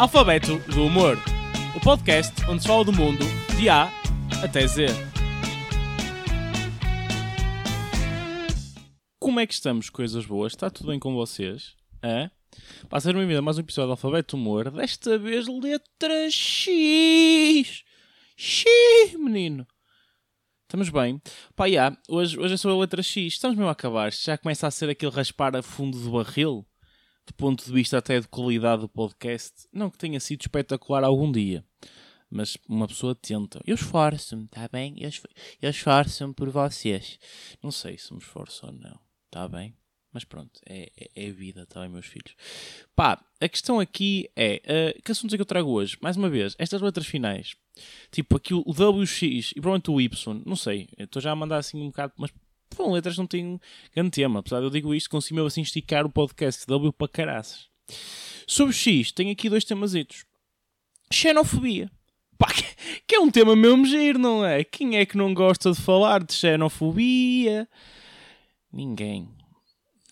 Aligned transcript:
Alfabeto 0.00 0.58
do 0.60 0.86
Humor, 0.86 1.18
o 1.76 1.80
podcast 1.80 2.32
onde 2.48 2.62
se 2.62 2.66
fala 2.66 2.82
do 2.82 2.90
mundo 2.90 3.22
de 3.58 3.68
A 3.68 3.92
até 4.42 4.66
Z. 4.66 4.86
Como 9.18 9.40
é 9.40 9.46
que 9.46 9.52
estamos, 9.52 9.90
coisas 9.90 10.24
boas? 10.24 10.54
Está 10.54 10.70
tudo 10.70 10.86
bem 10.86 10.98
com 10.98 11.12
vocês? 11.12 11.76
Hã? 12.02 12.30
Passar 12.88 13.14
uma 13.14 13.26
vida 13.26 13.42
mais 13.42 13.58
um 13.58 13.60
episódio 13.60 13.88
do 13.88 13.90
Alfabeto 13.90 14.38
do 14.38 14.40
Humor, 14.40 14.70
desta 14.70 15.18
vez 15.18 15.46
letra 15.46 16.30
X. 16.30 17.84
X, 18.38 18.68
menino. 19.18 19.66
Estamos 20.62 20.88
bem. 20.88 21.20
Pá, 21.54 21.66
hoje, 22.08 22.40
hoje 22.40 22.54
é 22.54 22.56
só 22.56 22.70
a 22.70 22.80
letra 22.80 23.02
X. 23.02 23.34
Estamos 23.34 23.54
mesmo 23.54 23.68
a 23.68 23.72
acabar. 23.72 24.10
Já 24.14 24.38
começa 24.38 24.66
a 24.66 24.70
ser 24.70 24.88
aquele 24.88 25.12
raspar 25.12 25.54
a 25.54 25.62
fundo 25.62 26.00
do 26.00 26.10
barril 26.10 26.66
do 27.30 27.34
ponto 27.34 27.64
de 27.64 27.72
vista 27.72 27.96
até 27.96 28.18
de 28.18 28.26
qualidade 28.26 28.82
do 28.82 28.88
podcast, 28.88 29.68
não 29.72 29.88
que 29.88 29.96
tenha 29.96 30.18
sido 30.18 30.40
espetacular 30.40 31.04
algum 31.04 31.30
dia, 31.30 31.64
mas 32.28 32.56
uma 32.68 32.88
pessoa 32.88 33.14
tenta. 33.14 33.60
Eu 33.64 33.76
esforço-me, 33.76 34.46
está 34.46 34.68
bem? 34.68 34.96
Eu, 34.98 35.10
eu 35.62 35.70
esforço-me 35.70 36.34
por 36.34 36.50
vocês. 36.50 37.20
Não 37.62 37.70
sei 37.70 37.96
se 37.96 38.12
me 38.12 38.18
esforço 38.18 38.66
ou 38.66 38.72
não, 38.72 38.98
está 39.26 39.48
bem? 39.48 39.76
Mas 40.12 40.24
pronto, 40.24 40.60
é, 40.66 40.90
é, 40.96 41.28
é 41.28 41.30
vida, 41.30 41.62
está 41.62 41.80
bem, 41.82 41.88
meus 41.88 42.06
filhos? 42.06 42.34
Pá, 42.96 43.24
a 43.40 43.48
questão 43.48 43.78
aqui 43.78 44.28
é: 44.34 44.60
uh, 44.98 45.02
que 45.02 45.12
assuntos 45.12 45.32
é 45.32 45.36
que 45.36 45.42
eu 45.42 45.46
trago 45.46 45.70
hoje? 45.70 45.96
Mais 46.02 46.16
uma 46.16 46.28
vez, 46.28 46.56
estas 46.58 46.82
letras 46.82 47.06
finais, 47.06 47.54
tipo 48.10 48.36
aqui 48.36 48.52
o 48.52 48.64
WX 48.68 49.22
e 49.22 49.60
provavelmente 49.60 49.88
o 49.88 50.00
Y, 50.00 50.42
não 50.44 50.56
sei, 50.56 50.88
estou 50.98 51.22
já 51.22 51.30
a 51.30 51.36
mandar 51.36 51.58
assim 51.58 51.80
um 51.80 51.86
bocado, 51.86 52.12
mas 52.16 52.32
Bom, 52.76 52.92
letras 52.92 53.16
não 53.18 53.26
tem 53.26 53.60
grande 53.94 54.10
tema. 54.10 54.40
Apesar 54.40 54.60
de 54.60 54.66
eu 54.66 54.70
digo 54.70 54.94
isto, 54.94 55.10
consigo 55.10 55.44
assim 55.44 55.62
esticar 55.62 56.06
o 56.06 56.10
podcast 56.10 56.66
W 56.66 56.92
para 56.92 57.08
caraças. 57.08 57.68
Sobre 58.46 58.72
X, 58.72 59.12
tenho 59.12 59.32
aqui 59.32 59.48
dois 59.48 59.64
temazitos. 59.64 60.24
Xenofobia. 61.12 61.90
Pá, 62.38 62.48
que 63.06 63.14
é 63.16 63.20
um 63.20 63.30
tema 63.30 63.54
mesmo 63.54 63.84
giro, 63.84 64.18
não 64.18 64.44
é? 64.44 64.64
Quem 64.64 64.96
é 64.96 65.04
que 65.04 65.16
não 65.16 65.34
gosta 65.34 65.72
de 65.72 65.80
falar 65.80 66.24
de 66.24 66.32
xenofobia? 66.32 67.68
Ninguém. 68.72 69.28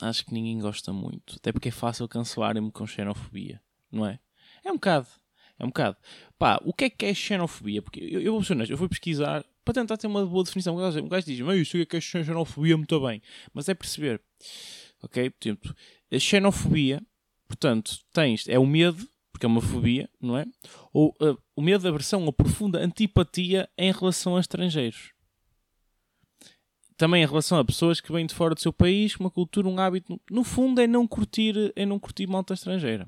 Acho 0.01 0.27
que 0.27 0.35
ninguém 0.35 0.59
gosta 0.59 0.93
muito. 0.93 1.37
Até 1.37 1.53
porque 1.53 1.69
é 1.69 1.73
fácil 1.73 2.07
cancelarem-me 2.07 2.71
com 2.71 2.87
xenofobia, 2.87 3.61
não 3.91 4.07
é? 4.07 4.19
É 4.65 4.71
um 4.71 4.75
bocado. 4.75 5.07
É 5.59 5.65
um 5.65 5.69
bocado. 5.69 5.97
Pá, 6.39 6.61
o 6.65 6.73
que 6.73 6.85
é 6.85 6.91
que 6.91 7.07
é 7.07 7.15
xenofobia? 7.15 7.83
Porque 7.83 8.01
eu, 8.01 8.21
eu 8.21 8.33
vou 8.39 8.43
eu 8.69 8.79
fui 8.79 8.89
pesquisar 8.89 9.45
para 9.69 9.75
tentar 9.75 9.99
ter 9.99 10.07
uma 10.07 10.25
boa 10.25 10.43
definição. 10.43 10.75
Um 10.75 11.09
gajo 11.09 11.27
diz, 11.27 11.41
mas 11.41 11.61
isso 11.61 11.77
é 11.77 11.85
que 11.85 11.99
é 11.99 12.01
xenofobia 12.01 12.75
muito 12.75 12.99
bem. 13.01 13.21
Mas 13.53 13.69
é 13.69 13.75
perceber. 13.75 14.19
Ok? 15.03 15.29
Portanto, 15.29 15.77
a 16.11 16.19
xenofobia, 16.19 17.03
portanto, 17.47 17.99
tens, 18.11 18.49
é 18.49 18.59
o 18.59 18.67
medo, 18.67 19.07
porque 19.31 19.45
é 19.45 19.47
uma 19.47 19.61
fobia, 19.61 20.09
não 20.19 20.39
é? 20.39 20.47
Ou 20.91 21.15
uh, 21.21 21.37
o 21.55 21.61
medo, 21.61 21.87
a 21.87 21.91
aversão 21.91 22.25
ou 22.25 22.33
profunda 22.33 22.79
antipatia 22.79 23.69
em 23.77 23.93
relação 23.93 24.39
a 24.39 24.41
estrangeiros. 24.41 25.13
Também 26.97 27.23
em 27.23 27.27
relação 27.27 27.59
a 27.59 27.65
pessoas 27.65 28.01
que 28.01 28.11
vêm 28.11 28.25
de 28.25 28.35
fora 28.35 28.55
do 28.55 28.61
seu 28.61 28.73
país, 28.73 29.17
uma 29.17 29.31
cultura, 29.31 29.69
um 29.69 29.79
hábito. 29.79 30.19
No 30.31 30.45
fundo, 30.45 30.81
é 30.81 30.87
não 30.87 31.07
curtir, 31.07 31.75
é 31.77 31.85
não 31.85 31.99
curtir 31.99 32.27
malta 32.27 32.55
estrangeira. 32.55 33.07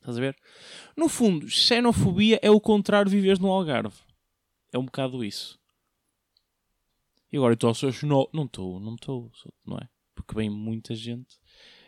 Estás 0.00 0.18
a 0.18 0.20
ver? 0.20 0.36
No 0.96 1.08
fundo, 1.08 1.48
xenofobia 1.48 2.40
é 2.42 2.50
o 2.50 2.60
contrário 2.60 3.08
de 3.08 3.16
viveres 3.16 3.38
no 3.38 3.46
Algarve. 3.46 3.94
É 4.76 4.78
um 4.78 4.84
bocado 4.84 5.24
isso. 5.24 5.58
E 7.32 7.38
agora 7.38 7.52
eu 7.52 7.54
estou 7.54 7.70
a 7.70 7.74
ser 7.74 7.90
xenó... 7.94 8.26
Não 8.30 8.44
estou, 8.44 8.78
não 8.78 8.94
estou, 8.94 9.32
não 9.64 9.78
é? 9.78 9.88
Porque 10.14 10.34
vem 10.34 10.50
muita 10.50 10.94
gente, 10.94 11.40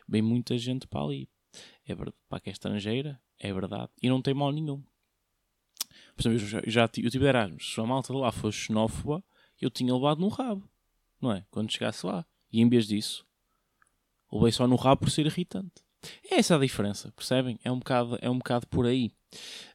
vem 0.08 0.22
muita 0.22 0.56
gente 0.56 0.86
para 0.86 1.02
ali. 1.02 1.28
É 1.86 1.94
para 1.94 2.40
que 2.40 2.48
é 2.48 2.52
estrangeira, 2.52 3.20
é 3.38 3.52
verdade. 3.52 3.92
E 4.02 4.08
não 4.08 4.22
tem 4.22 4.32
mal 4.32 4.50
nenhum. 4.50 4.82
Por 6.16 6.22
exemplo, 6.22 6.38
eu 6.38 6.48
já, 6.48 6.58
eu 6.60 6.70
já 6.70 6.82
eu 6.96 7.10
tive 7.10 7.26
Erasmus. 7.26 7.74
Se 7.74 7.78
a 7.78 7.84
malta 7.84 8.10
de 8.10 8.18
lá 8.18 8.32
fosse 8.32 8.56
xenófoba, 8.56 9.22
eu 9.60 9.68
tinha 9.68 9.94
levado 9.94 10.20
no 10.22 10.28
rabo. 10.28 10.66
Não 11.20 11.30
é? 11.30 11.44
Quando 11.50 11.70
chegasse 11.70 12.06
lá. 12.06 12.24
E 12.50 12.62
em 12.62 12.68
vez 12.70 12.86
disso, 12.86 13.26
levei 14.32 14.50
só 14.50 14.66
no 14.66 14.76
rabo 14.76 15.02
por 15.02 15.10
ser 15.10 15.26
irritante. 15.26 15.84
É 16.30 16.36
essa 16.36 16.56
a 16.56 16.58
diferença, 16.58 17.12
percebem? 17.12 17.58
É 17.64 17.70
um 17.70 17.78
bocado, 17.78 18.18
é 18.20 18.30
um 18.30 18.38
bocado 18.38 18.66
por 18.68 18.86
aí. 18.86 19.10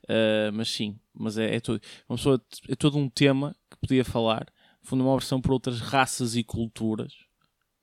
Uh, 0.04 0.52
mas 0.54 0.70
sim, 0.70 1.00
mas 1.14 1.38
é, 1.38 1.56
é, 1.56 1.60
todo, 1.60 1.82
uma 2.10 2.18
pessoa, 2.18 2.42
é 2.68 2.76
todo 2.76 2.98
um 2.98 3.10
tema 3.10 3.56
que 3.70 3.78
podia 3.78 4.06
falar. 4.06 4.48
Fundo, 4.82 5.04
uma 5.04 5.18
versão 5.18 5.40
por 5.40 5.52
outras 5.52 5.80
raças 5.80 6.36
e 6.36 6.44
culturas, 6.44 7.14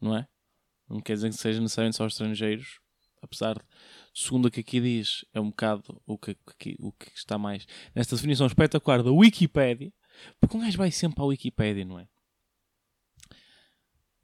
não 0.01 0.17
é? 0.17 0.27
Não 0.89 1.01
quer 1.01 1.15
dizer 1.15 1.31
que 1.31 1.37
seja 1.37 1.61
necessariamente 1.61 1.97
só 1.97 2.07
estrangeiros, 2.07 2.81
apesar 3.23 3.55
de, 3.55 3.65
segundo 4.13 4.47
o 4.47 4.51
que 4.51 4.61
aqui 4.61 4.81
diz, 4.81 5.25
é 5.33 5.41
um 5.41 5.51
bocado 5.51 6.03
o 6.07 6.19
que, 6.19 6.37
o 6.79 6.93
que 6.93 7.11
está 7.15 7.39
mais 7.39 7.67
nesta 7.95 8.17
definição 8.17 8.47
espetacular 8.47 9.03
da 9.03 9.11
Wikipédia, 9.11 9.93
porque 10.39 10.57
um 10.57 10.61
gajo 10.61 10.77
vai 10.77 10.91
sempre 10.91 11.23
à 11.23 11.25
Wikipédia, 11.25 11.85
não 11.85 11.99
é? 11.99 12.09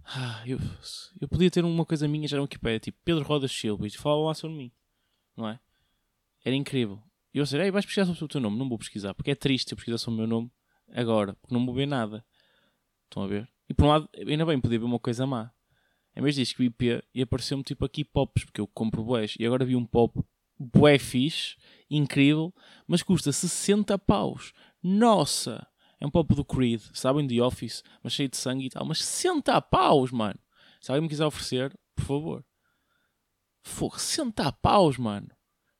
Ah, 0.08 0.42
eu, 0.46 0.58
eu 1.20 1.28
podia 1.28 1.50
ter 1.50 1.64
uma 1.64 1.84
coisa 1.84 2.06
minha 2.06 2.28
já 2.28 2.36
no 2.36 2.44
Wikipedia, 2.44 2.78
tipo 2.78 2.98
Pedro 3.04 3.24
Rodas 3.24 3.50
Silva, 3.50 3.86
e 3.86 3.90
falavam 3.90 4.26
lá 4.26 4.34
sobre 4.34 4.56
mim, 4.56 4.72
não 5.36 5.48
é? 5.48 5.58
Era 6.44 6.54
incrível. 6.54 7.02
E 7.34 7.38
eu 7.38 7.46
sei, 7.46 7.60
ei, 7.60 7.70
vais 7.72 7.84
pesquisar 7.84 8.06
sobre 8.06 8.24
o 8.24 8.28
teu 8.28 8.40
nome? 8.40 8.56
Não 8.56 8.68
vou 8.68 8.78
pesquisar, 8.78 9.14
porque 9.14 9.32
é 9.32 9.34
triste 9.34 9.72
eu 9.72 9.76
pesquisar 9.76 9.98
sobre 9.98 10.14
o 10.14 10.18
meu 10.18 10.26
nome 10.28 10.50
agora, 10.92 11.34
porque 11.34 11.52
não 11.52 11.66
vou 11.66 11.74
ver 11.74 11.86
nada. 11.86 12.24
Estão 13.04 13.24
a 13.24 13.26
ver? 13.26 13.48
E 13.68 13.74
por 13.74 13.84
um 13.84 13.88
lado, 13.88 14.08
ainda 14.16 14.46
bem, 14.46 14.60
podia 14.60 14.78
ver 14.78 14.84
uma 14.84 15.00
coisa 15.00 15.26
má. 15.26 15.50
Em 16.14 16.22
vez 16.22 16.36
disso, 16.36 16.54
que 16.54 16.62
o 16.62 16.64
IP 16.64 17.02
e 17.12 17.22
apareceu-me 17.22 17.64
tipo 17.64 17.84
aqui 17.84 18.04
pops, 18.04 18.44
porque 18.44 18.60
eu 18.60 18.66
compro 18.66 19.04
boés. 19.04 19.34
E 19.38 19.44
agora 19.44 19.64
vi 19.64 19.74
um 19.76 19.84
pop 19.84 20.18
bué 20.58 20.98
fixe, 20.98 21.56
incrível, 21.90 22.54
mas 22.86 23.02
custa 23.02 23.32
60 23.32 23.98
paus. 23.98 24.52
Nossa! 24.82 25.66
É 26.00 26.06
um 26.06 26.10
pop 26.10 26.34
do 26.34 26.44
Creed, 26.44 26.82
sabem? 26.92 27.26
The 27.26 27.42
Office, 27.42 27.82
mas 28.02 28.12
cheio 28.12 28.28
de 28.28 28.36
sangue 28.36 28.66
e 28.66 28.70
tal. 28.70 28.84
Mas 28.84 29.04
60 29.04 29.60
paus, 29.62 30.10
mano. 30.10 30.38
Se 30.80 30.90
alguém 30.90 31.02
me 31.02 31.08
quiser 31.08 31.24
oferecer, 31.24 31.76
por 31.94 32.04
favor. 32.04 32.44
Fogo, 33.62 33.98
60 33.98 34.52
paus, 34.52 34.98
mano. 34.98 35.28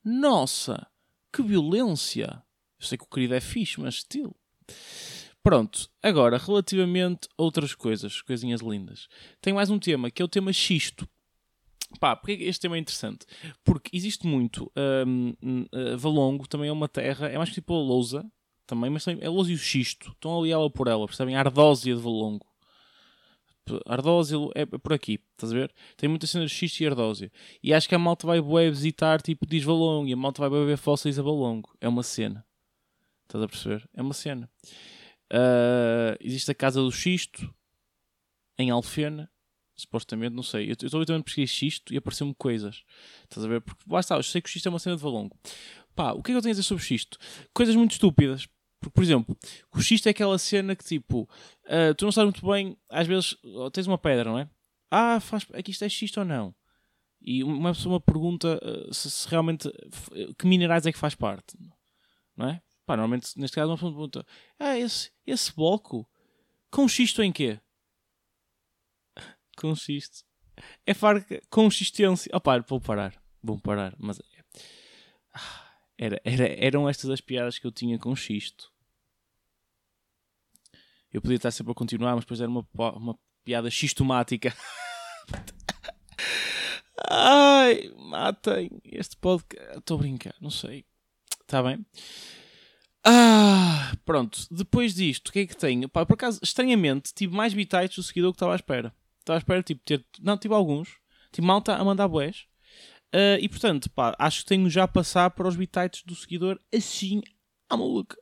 Nossa, 0.03 0.87
que 1.33 1.43
violência. 1.43 2.43
Eu 2.79 2.87
sei 2.87 2.99
que 2.99 3.05
o 3.05 3.09
Creed 3.09 3.33
é 3.33 3.41
fixe, 3.41 3.81
mas 3.81 3.97
estilo. 3.97 4.35
Pronto, 5.43 5.89
agora, 6.03 6.39
relativamente 6.39 7.29
a 7.39 7.43
outras 7.43 7.75
coisas, 7.75 8.21
coisinhas 8.21 8.61
lindas. 8.61 9.09
Tem 9.41 9.53
mais 9.53 9.71
um 9.71 9.79
tema, 9.79 10.11
que 10.11 10.21
é 10.21 10.25
o 10.25 10.29
tema 10.29 10.53
xisto. 10.53 11.09
Pá, 12.01 12.17
porque 12.17 12.33
este 12.33 12.63
tema 12.63 12.77
é 12.77 12.81
interessante? 12.81 13.25
Porque 13.65 13.97
existe 13.97 14.27
muito. 14.27 14.71
Um, 15.07 15.31
uh, 15.73 15.97
Valongo 15.97 16.49
também 16.49 16.69
é 16.69 16.73
uma 16.73 16.89
terra, 16.89 17.29
é 17.29 17.39
mais 17.39 17.53
tipo 17.53 17.75
a 17.75 17.79
lousa, 17.79 18.29
também, 18.67 18.91
mas 18.91 19.05
também 19.05 19.27
é 19.27 19.57
Xisto. 19.57 20.11
Estão 20.11 20.39
ali 20.39 20.51
ela 20.51 20.71
por 20.71 20.89
ela, 20.89 21.07
percebem? 21.07 21.37
Ardósia 21.37 21.95
de 21.95 22.01
Valongo. 22.01 22.47
Ardósia 23.85 24.37
é 24.55 24.65
por 24.65 24.93
aqui, 24.93 25.19
estás 25.33 25.53
a 25.53 25.57
ver? 25.57 25.75
Tem 25.97 26.09
muita 26.09 26.27
cena 26.27 26.47
de 26.47 26.53
xisto 26.53 26.81
e 26.81 26.87
ardósia. 26.87 27.33
E 27.63 27.75
acho 27.75 27.89
que 27.89 27.95
a 27.95 27.99
malta 27.99 28.27
vai 28.27 28.41
bué 28.41 28.71
visitar, 28.71 29.21
tipo, 29.21 29.45
diz 29.45 29.65
Valongo. 29.65 30.09
E 30.09 30.13
a 30.13 30.17
malta 30.17 30.41
vai 30.41 30.61
beber 30.61 30.77
fósseis 30.77 31.19
a 31.19 31.23
Valongo. 31.23 31.75
É 31.81 31.89
uma 31.89 32.03
cena. 32.03 32.47
Estás 33.25 33.43
a 33.43 33.49
perceber? 33.49 33.89
É 33.93 34.03
uma 34.03 34.15
cena. 34.15 34.49
Uh, 35.33 36.15
existe 36.21 36.51
a 36.51 36.55
Casa 36.55 36.81
do 36.81 36.93
Xisto, 36.93 37.53
em 38.59 38.71
Alfena. 38.71 39.31
Supostamente, 39.77 40.35
não 40.35 40.43
sei. 40.43 40.71
Eu 40.71 40.73
estou 40.73 41.05
também 41.05 41.21
a 41.21 41.25
pesquisar 41.25 41.53
xisto 41.53 41.93
e 41.93 41.99
apareceu-me 41.99 42.35
coisas. 42.35 42.83
Estás 43.25 43.45
a 43.45 43.49
ver? 43.49 43.61
Porque 43.61 43.83
está, 43.99 44.17
eu 44.17 44.23
sei 44.23 44.41
que 44.41 44.49
o 44.49 44.53
xisto 44.53 44.67
é 44.67 44.71
uma 44.71 44.79
cena 44.79 44.97
de 44.97 45.03
Valongo. 45.03 45.37
Pá, 45.95 46.13
o 46.13 46.23
que 46.23 46.31
é 46.31 46.33
que 46.33 46.39
eu 46.39 46.43
tenho 46.43 46.53
a 46.53 46.55
dizer 46.55 46.63
sobre 46.63 46.83
xisto? 46.83 47.19
Coisas 47.53 47.77
muito 47.77 47.93
estúpidas. 47.93 48.49
Porque, 48.87 48.95
por 48.95 49.03
exemplo, 49.03 49.37
o 49.75 49.81
xisto 49.81 50.07
é 50.07 50.11
aquela 50.11 50.39
cena 50.39 50.77
que 50.77 50.85
tipo, 50.85 51.29
uh, 51.65 51.93
tu 51.97 52.05
não 52.05 52.13
sabes 52.13 52.33
muito 52.33 52.47
bem, 52.47 52.77
às 52.89 53.07
vezes 53.07 53.37
tens 53.73 53.89
uma 53.89 53.99
pedra, 53.99 54.31
não 54.31 54.39
é? 54.39 54.49
Ah, 54.89 55.19
faz, 55.19 55.45
aqui 55.53 55.73
isto 55.73 55.85
é 55.85 55.89
xisto 55.89 56.19
ou 56.19 56.25
não? 56.25 56.55
E 57.21 57.43
uma 57.43 57.75
pessoa 57.75 58.01
pergunta 58.01 58.61
uh, 58.63 58.95
se, 58.95 59.11
se, 59.11 59.29
realmente 59.29 59.69
que 60.39 60.47
minerais 60.47 60.87
é 60.87 60.93
que 60.93 60.99
faz 60.99 61.17
parte, 61.17 61.59
não 62.37 62.49
é? 62.49 62.63
Pá, 62.87 62.97
normalmente, 62.97 63.37
neste 63.37 63.57
caso, 63.57 63.71
uma 63.71 63.77
pessoa 63.77 63.91
pergunta: 63.91 64.25
Ah, 64.57 64.79
esse, 64.79 65.11
esse 65.27 65.53
bloco 65.53 66.09
xisto 66.89 67.23
em 67.25 67.33
quê? 67.33 67.59
com 69.59 69.75
xisto. 69.75 70.25
É 70.87 70.95
farca 70.95 71.43
consistência. 71.51 72.31
Oh, 72.33 72.41
pá, 72.41 72.59
vou 72.61 72.81
parar. 72.81 73.21
Vou 73.43 73.59
parar. 73.59 73.97
Mas. 73.99 74.23
Ah 75.35 75.67
era, 75.99 76.21
era, 76.25 76.47
eram 76.65 76.89
estas 76.89 77.11
as 77.11 77.21
piadas 77.21 77.59
que 77.59 77.67
eu 77.67 77.73
tinha 77.73 77.99
com 77.99 78.15
xisto. 78.15 78.73
Eu 81.13 81.21
podia 81.23 81.37
estar 81.37 81.51
sempre 81.51 81.73
a 81.73 81.75
continuar, 81.75 82.15
mas 82.15 82.25
depois 82.25 82.41
era 82.41 82.51
uma, 82.51 82.67
uma 82.75 83.19
piada 83.45 83.71
xistomática. 83.71 84.55
Ai, 87.09 87.91
matem 87.97 88.71
este 88.85 89.17
podcast. 89.17 89.79
Estou 89.79 89.97
a 89.97 90.01
brincar, 90.01 90.35
não 90.41 90.51
sei. 90.51 90.85
Está 91.43 91.63
bem? 91.63 91.85
Ah, 93.05 93.95
pronto. 94.05 94.47
Depois 94.51 94.95
disto, 94.95 95.29
o 95.29 95.33
que 95.33 95.41
é 95.41 95.47
que 95.47 95.57
tenho? 95.57 95.89
Pá, 95.89 96.05
por 96.05 96.15
acaso, 96.15 96.41
estranhamente, 96.43 97.15
tive 97.15 97.35
mais 97.35 97.55
bitites 97.55 97.97
do 97.97 98.03
seguidor 98.03 98.33
que 98.33 98.37
estava 98.37 98.53
à 98.53 98.57
espera. 98.57 98.93
Estava 99.21 99.37
à 99.37 99.41
espera, 99.41 99.63
tipo, 99.63 99.81
ter. 99.85 100.05
Não, 100.21 100.37
tive 100.37 100.55
alguns. 100.55 100.97
Tive 101.31 101.47
malta 101.47 101.77
a 101.77 101.85
mandar 101.85 102.09
boés. 102.09 102.47
Uh, 103.15 103.39
e 103.41 103.49
portanto, 103.49 103.89
pá, 103.91 104.17
acho 104.19 104.41
que 104.41 104.47
tenho 104.47 104.69
já 104.69 104.83
a 104.85 104.89
passar 104.89 105.31
para 105.31 105.47
os 105.47 105.55
bitites 105.55 106.03
do 106.03 106.17
seguidor 106.17 106.59
assim 106.75 107.23
à 107.71 107.77
maluca. 107.77 108.17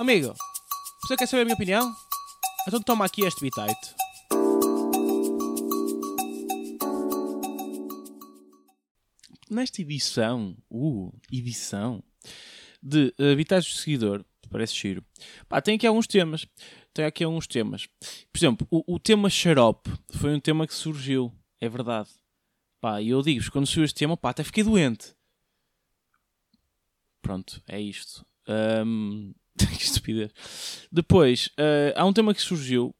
Amigo, 0.00 0.34
você 1.02 1.16
quer 1.16 1.26
saber 1.26 1.42
a 1.42 1.44
minha 1.44 1.54
opinião? 1.54 1.94
Então 2.66 2.82
toma 2.82 3.04
aqui 3.04 3.24
este 3.24 3.40
bitite. 3.40 3.94
Nesta 9.48 9.82
edição, 9.82 10.56
uh, 10.68 11.16
edição 11.30 12.02
de 12.82 13.14
uh, 13.20 13.36
bitites 13.36 13.72
do 13.72 13.78
seguidor, 13.78 14.24
parece 14.50 14.74
giro, 14.74 15.04
pá, 15.48 15.62
tem 15.62 15.76
aqui 15.76 15.86
alguns 15.86 16.08
temas. 16.08 16.44
Tem 16.92 17.04
aqui 17.04 17.22
alguns 17.22 17.46
temas. 17.46 17.86
Por 18.32 18.38
exemplo, 18.38 18.66
o, 18.72 18.94
o 18.94 18.98
tema 18.98 19.30
xarope 19.30 19.88
foi 20.10 20.34
um 20.34 20.40
tema 20.40 20.66
que 20.66 20.74
surgiu, 20.74 21.32
é 21.60 21.68
verdade. 21.68 22.10
Pá, 22.80 23.00
e 23.00 23.10
eu 23.10 23.22
digo 23.22 23.48
quando 23.52 23.66
surgiu 23.66 23.84
este 23.84 24.00
tema, 24.00 24.16
pá, 24.16 24.30
até 24.30 24.42
fiquei 24.42 24.64
doente. 24.64 25.14
Pronto, 27.22 27.62
é 27.68 27.80
isto. 27.80 28.26
Um, 28.48 29.32
que 29.58 29.84
estupidez. 29.84 30.32
Depois, 30.90 31.46
uh, 31.58 31.92
há 31.96 32.04
um 32.04 32.12
tema 32.12 32.34
que 32.34 32.42
surgiu 32.42 32.94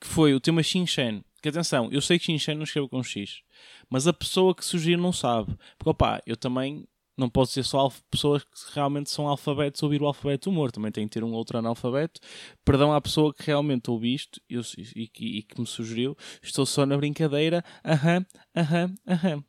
que 0.00 0.06
foi 0.06 0.34
o 0.34 0.40
tema 0.40 0.62
Shinshen. 0.62 1.24
Que 1.40 1.48
atenção, 1.48 1.88
eu 1.90 2.00
sei 2.00 2.18
que 2.18 2.26
Shinshen 2.26 2.56
não 2.56 2.64
escreve 2.64 2.88
com 2.88 3.02
X, 3.02 3.42
mas 3.90 4.06
a 4.06 4.12
pessoa 4.12 4.54
que 4.54 4.64
sugeriu 4.64 4.98
não 4.98 5.12
sabe. 5.12 5.56
Porque 5.76 5.90
opá, 5.90 6.20
eu 6.24 6.36
também 6.36 6.86
não 7.16 7.28
posso 7.28 7.52
ser 7.52 7.64
só 7.64 7.90
pessoas 8.10 8.42
que 8.44 8.50
realmente 8.74 9.10
são 9.10 9.28
alfabetos 9.28 9.82
ouvir 9.82 10.02
o 10.02 10.06
alfabeto 10.06 10.48
do 10.48 10.52
humor, 10.52 10.72
também 10.72 10.90
tem 10.90 11.06
que 11.06 11.12
ter 11.12 11.24
um 11.24 11.32
outro 11.32 11.58
analfabeto. 11.58 12.20
Perdão 12.64 12.92
à 12.92 13.00
pessoa 13.00 13.34
que 13.34 13.44
realmente 13.44 13.90
ouve 13.90 14.14
isto 14.14 14.40
e, 14.48 14.58
e, 14.96 15.38
e, 15.38 15.42
que 15.42 15.60
me 15.60 15.66
sugeriu, 15.66 16.16
estou 16.42 16.64
só 16.64 16.86
na 16.86 16.96
brincadeira. 16.96 17.64
Aham, 17.84 18.24
aham, 18.56 18.94
aham. 19.06 19.44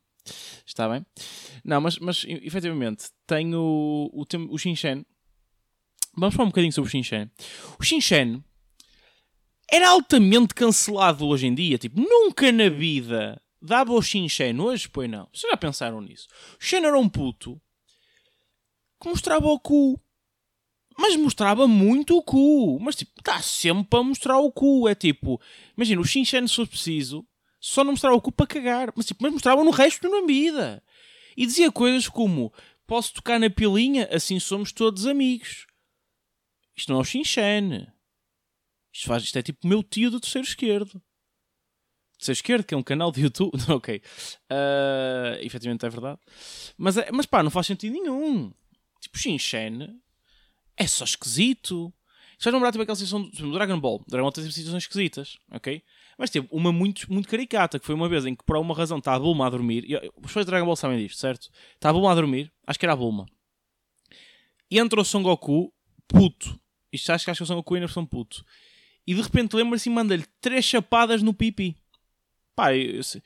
Está 0.65 0.87
bem? 0.87 1.05
Não, 1.63 1.81
mas, 1.81 1.99
mas 1.99 2.25
efetivamente, 2.27 3.09
tenho 3.27 3.59
o, 3.59 4.21
o, 4.21 4.25
o 4.49 4.57
Shinshen 4.57 5.05
Vamos 6.15 6.35
falar 6.35 6.45
um 6.45 6.49
bocadinho 6.49 6.71
sobre 6.71 6.87
o 6.87 6.91
Shinshen. 6.91 7.31
O 7.79 7.83
Shinshen 7.83 8.43
era 9.71 9.89
altamente 9.89 10.53
cancelado 10.53 11.25
hoje 11.25 11.47
em 11.47 11.55
dia. 11.55 11.77
Tipo, 11.77 11.99
nunca 11.99 12.51
na 12.51 12.69
vida 12.69 13.41
dava 13.59 13.93
o 13.93 14.01
Shinshen 14.01 14.59
hoje, 14.59 14.87
pois 14.87 15.09
não. 15.09 15.27
Vocês 15.33 15.49
já 15.49 15.57
pensaram 15.57 15.99
nisso? 16.01 16.27
O 16.59 16.63
Shen 16.63 16.85
era 16.85 16.97
um 16.97 17.09
puto 17.09 17.59
que 19.01 19.09
mostrava 19.09 19.47
o 19.47 19.59
cu. 19.59 19.99
Mas 20.95 21.15
mostrava 21.15 21.67
muito 21.67 22.15
o 22.15 22.21
cu. 22.21 22.79
Mas 22.79 22.95
tipo, 22.95 23.11
está 23.17 23.41
sempre 23.41 23.85
para 23.85 24.03
mostrar 24.03 24.37
o 24.37 24.51
cu. 24.51 24.87
É 24.87 24.93
tipo, 24.93 25.41
imagina, 25.75 25.99
o 25.99 26.05
Shinshen, 26.05 26.47
se 26.47 26.55
fosse 26.55 26.69
preciso, 26.69 27.25
só 27.59 27.83
não 27.83 27.93
mostrava 27.93 28.15
o 28.15 28.21
cu 28.21 28.31
para 28.31 28.45
cagar. 28.45 28.93
Mas 28.95 29.07
tipo, 29.07 29.23
mas 29.23 29.33
mostrava 29.33 29.63
no 29.63 29.71
resto 29.71 30.07
da 30.07 30.21
vida. 30.27 30.83
E 31.35 31.47
dizia 31.47 31.71
coisas 31.71 32.07
como: 32.07 32.53
posso 32.85 33.15
tocar 33.15 33.39
na 33.39 33.49
pilinha, 33.49 34.07
assim 34.11 34.39
somos 34.39 34.71
todos 34.71 35.07
amigos. 35.07 35.65
Isto 36.75 36.91
não 36.91 36.99
é 36.99 37.01
o 37.01 37.05
Shinshan. 37.05 37.87
Isto, 38.91 39.07
faz, 39.07 39.23
isto 39.23 39.37
é 39.37 39.41
tipo 39.41 39.67
meu 39.67 39.83
tio 39.83 40.11
do 40.11 40.19
terceiro 40.19 40.47
esquerdo. 40.47 41.01
Terceiro 42.17 42.37
esquerdo, 42.37 42.63
que 42.63 42.73
é 42.73 42.77
um 42.77 42.83
canal 42.83 43.11
de 43.11 43.21
YouTube. 43.21 43.51
ok. 43.69 44.01
Uh, 44.51 45.41
efetivamente 45.41 45.85
é 45.85 45.89
verdade. 45.89 46.19
Mas, 46.77 46.97
é, 46.97 47.11
mas 47.11 47.25
pá, 47.25 47.41
não 47.43 47.51
faz 47.51 47.67
sentido 47.67 47.93
nenhum. 47.93 48.51
Tipo, 49.01 49.17
Shinshan 49.17 49.95
é 50.77 50.87
só 50.87 51.03
esquisito. 51.03 51.93
Isto 52.31 52.43
faz 52.43 52.53
lembrar 52.53 52.71
tipo 52.71 52.83
aquela 52.83 52.95
situação 52.95 53.23
do 53.29 53.53
Dragon 53.53 53.79
Ball. 53.79 54.03
Dragon 54.07 54.23
Ball 54.23 54.31
tem 54.31 54.49
situações 54.49 54.83
esquisitas, 54.83 55.37
ok? 55.51 55.83
Mas 56.17 56.29
teve 56.29 56.47
uma 56.51 56.71
muito, 56.71 57.11
muito 57.11 57.27
caricata, 57.27 57.79
que 57.79 57.85
foi 57.85 57.95
uma 57.95 58.09
vez 58.09 58.25
em 58.25 58.35
que 58.35 58.43
por 58.43 58.55
alguma 58.55 58.75
razão 58.75 58.97
está 58.97 59.13
a 59.13 59.19
Bulma 59.19 59.47
a 59.47 59.49
dormir. 59.49 59.85
E, 59.89 59.95
os 60.23 60.31
fãs 60.31 60.45
de 60.45 60.51
Dragon 60.51 60.65
Ball 60.65 60.75
sabem 60.75 60.97
disto, 60.97 61.19
certo? 61.19 61.49
Está 61.73 61.89
a 61.89 61.93
Bulma 61.93 62.11
a 62.11 62.15
dormir, 62.15 62.51
acho 62.65 62.79
que 62.79 62.85
era 62.85 62.93
a 62.93 62.95
Bulma. 62.95 63.25
E 64.69 64.79
entra 64.79 64.99
o 64.99 65.05
Son 65.05 65.21
Goku, 65.21 65.73
puto, 66.07 66.59
isto 66.93 67.11
acho 67.11 67.25
que 67.25 67.31
acho 67.31 67.43
que 67.43 67.47
são 67.47 67.57
o 67.57 67.63
Coen 67.63 67.81
versão 67.81 68.05
puto. 68.05 68.45
E 69.05 69.13
de 69.13 69.21
repente 69.21 69.55
lembra-se 69.55 69.89
e 69.89 69.91
manda-lhe 69.91 70.25
três 70.39 70.63
chapadas 70.63 71.21
no 71.21 71.33
pipi. 71.33 71.75
Pá, 72.55 72.73
isto 72.73 73.21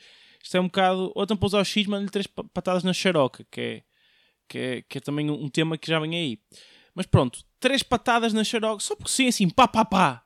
é 0.53 0.59
um 0.59 0.65
bocado. 0.65 1.11
Ou 1.13 1.23
então 1.23 1.37
usar 1.41 1.59
o 1.59 1.65
X, 1.65 1.85
manda-lhe 1.85 2.09
três 2.09 2.25
patadas 2.27 2.83
na 2.83 2.93
xaroca, 2.93 3.45
que 3.51 3.61
é, 3.61 3.83
que 4.47 4.57
é, 4.57 4.81
que 4.81 4.97
é 4.97 5.01
também 5.01 5.29
um 5.29 5.49
tema 5.49 5.77
que 5.77 5.87
já 5.87 5.99
vem 5.99 6.15
aí. 6.15 6.39
Mas 6.95 7.05
pronto, 7.05 7.43
três 7.59 7.83
patadas 7.83 8.33
na 8.33 8.43
xaroca, 8.43 8.81
só 8.81 8.95
porque 8.95 9.11
sim, 9.11 9.27
assim, 9.27 9.49
pá, 9.49 9.67
pá, 9.67 9.85
pá. 9.85 10.23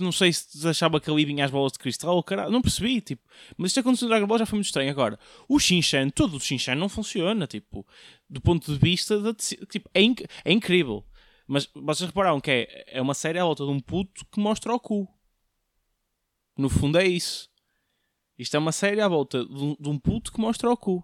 Não 0.00 0.10
sei 0.10 0.32
se 0.32 0.66
achava 0.66 0.98
que 0.98 1.10
ali 1.10 1.26
vinha 1.26 1.44
as 1.44 1.50
bolas 1.50 1.72
de 1.72 1.78
cristal 1.78 2.16
ou 2.16 2.22
caralho, 2.22 2.50
não 2.50 2.62
percebi, 2.62 3.00
tipo. 3.02 3.22
Mas 3.56 3.70
isto 3.70 3.80
aconteceu 3.80 4.06
no 4.06 4.10
Dragon 4.10 4.26
Ball 4.26 4.38
já 4.38 4.46
foi 4.46 4.56
muito 4.56 4.66
estranho. 4.66 4.90
Agora, 4.90 5.18
o 5.46 5.60
Shinshan, 5.60 6.08
todo 6.08 6.36
o 6.36 6.40
Shinshan 6.40 6.74
não 6.74 6.88
funciona, 6.88 7.46
tipo, 7.46 7.86
do 8.28 8.40
ponto 8.40 8.72
de 8.72 8.78
vista 8.78 9.20
de, 9.20 9.34
tipo, 9.66 9.88
é, 9.94 10.00
inc 10.00 10.22
é 10.44 10.52
incrível. 10.52 11.04
Mas 11.48 11.66
vocês 11.74 12.06
repararam 12.06 12.42
que 12.42 12.50
é, 12.50 12.84
é 12.98 13.00
uma 13.00 13.14
série 13.14 13.38
à 13.38 13.44
volta 13.44 13.64
de 13.64 13.70
um 13.70 13.80
puto 13.80 14.26
que 14.26 14.38
mostra 14.38 14.72
o 14.74 14.78
cu. 14.78 15.08
No 16.54 16.68
fundo 16.68 16.98
é 16.98 17.06
isso. 17.08 17.50
Isto 18.38 18.56
é 18.56 18.58
uma 18.58 18.70
série 18.70 19.00
à 19.00 19.08
volta 19.08 19.42
de 19.42 19.54
um, 19.54 19.74
de 19.80 19.88
um 19.88 19.98
puto 19.98 20.30
que 20.30 20.40
mostra 20.40 20.70
o 20.70 20.76
cu. 20.76 21.02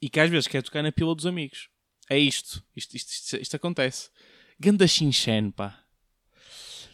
E 0.00 0.08
que 0.08 0.18
às 0.18 0.30
vezes 0.30 0.48
quer 0.48 0.62
tocar 0.62 0.82
na 0.82 0.90
pila 0.90 1.14
dos 1.14 1.26
amigos. 1.26 1.68
É 2.08 2.18
isto. 2.18 2.64
Isto, 2.74 2.96
isto, 2.96 3.10
isto, 3.10 3.36
isto 3.36 3.56
acontece. 3.56 4.10
Ganda 4.58 4.86
Shinshen, 4.86 5.50
pá. 5.50 5.84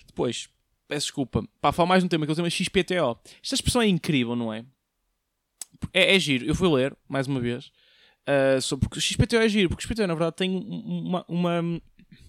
Depois, 0.04 0.48
peço 0.88 1.06
desculpa. 1.06 1.48
Pá, 1.60 1.70
falo 1.70 1.88
mais 1.88 2.02
um 2.02 2.08
tema 2.08 2.26
que 2.26 2.30
é 2.30 2.34
o 2.34 2.36
tema 2.36 2.50
XPTO. 2.50 3.20
Esta 3.40 3.54
expressão 3.54 3.82
é 3.82 3.86
incrível, 3.86 4.34
não 4.34 4.52
é? 4.52 4.64
É, 5.92 6.16
é 6.16 6.18
giro. 6.18 6.44
Eu 6.44 6.56
fui 6.56 6.68
ler, 6.68 6.96
mais 7.08 7.28
uma 7.28 7.38
vez. 7.38 7.70
Uh, 8.28 8.60
sobre, 8.60 8.88
porque 8.88 8.98
o 8.98 9.02
XPTO 9.02 9.36
é 9.36 9.48
giro, 9.48 9.68
porque 9.68 9.84
o 9.84 9.86
XPTO 9.86 10.06
na 10.06 10.14
verdade 10.14 10.36
tem 10.36 10.50
uma, 10.50 11.24
uma, 11.26 11.60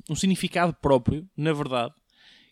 um 0.10 0.16
significado 0.16 0.74
próprio, 0.74 1.30
na 1.38 1.54
verdade, 1.54 1.94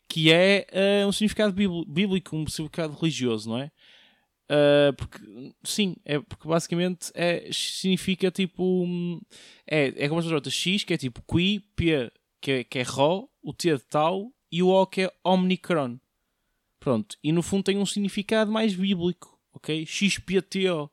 que 0.08 0.32
é 0.32 0.68
uh, 1.04 1.08
um 1.08 1.12
significado 1.12 1.54
bíblico, 1.54 2.36
um 2.36 2.48
significado 2.48 2.94
religioso, 2.94 3.50
não 3.50 3.58
é? 3.60 3.72
Uh, 4.52 4.94
porque 4.98 5.19
sim, 5.64 5.96
é 6.04 6.19
porque 6.19 6.48
basicamente 6.48 7.12
é, 7.14 7.50
significa 7.52 8.31
tipo 8.31 8.84
é, 9.68 9.94
é 9.96 10.10
como 10.10 10.19
as 10.19 10.26
outras 10.26 10.56
X 10.56 10.84
que 10.84 10.92
é 10.92 10.98
tipo 10.98 11.22
qui, 11.22 11.60
P 11.76 12.12
que 12.42 12.52
é, 12.52 12.64
que 12.64 12.80
é 12.80 12.81
Rho, 12.81 13.30
o 13.44 13.54
T 13.54 13.76
de 13.76 13.84
tal 13.84 14.31
e 14.52 14.64
o 14.64 14.69
O 14.69 14.88
que 14.88 15.02
é 15.02 15.14
Omnicron. 15.24 16.00
Pronto, 16.80 17.16
e 17.24 17.31
no 17.31 17.44
fundo 17.44 17.66
tem 17.66 17.78
um 17.78 17.86
significado 17.86 18.52
mais 18.52 18.74
bíblico, 18.74 19.40
ok? 19.54 19.86
XPTO. 19.86 20.90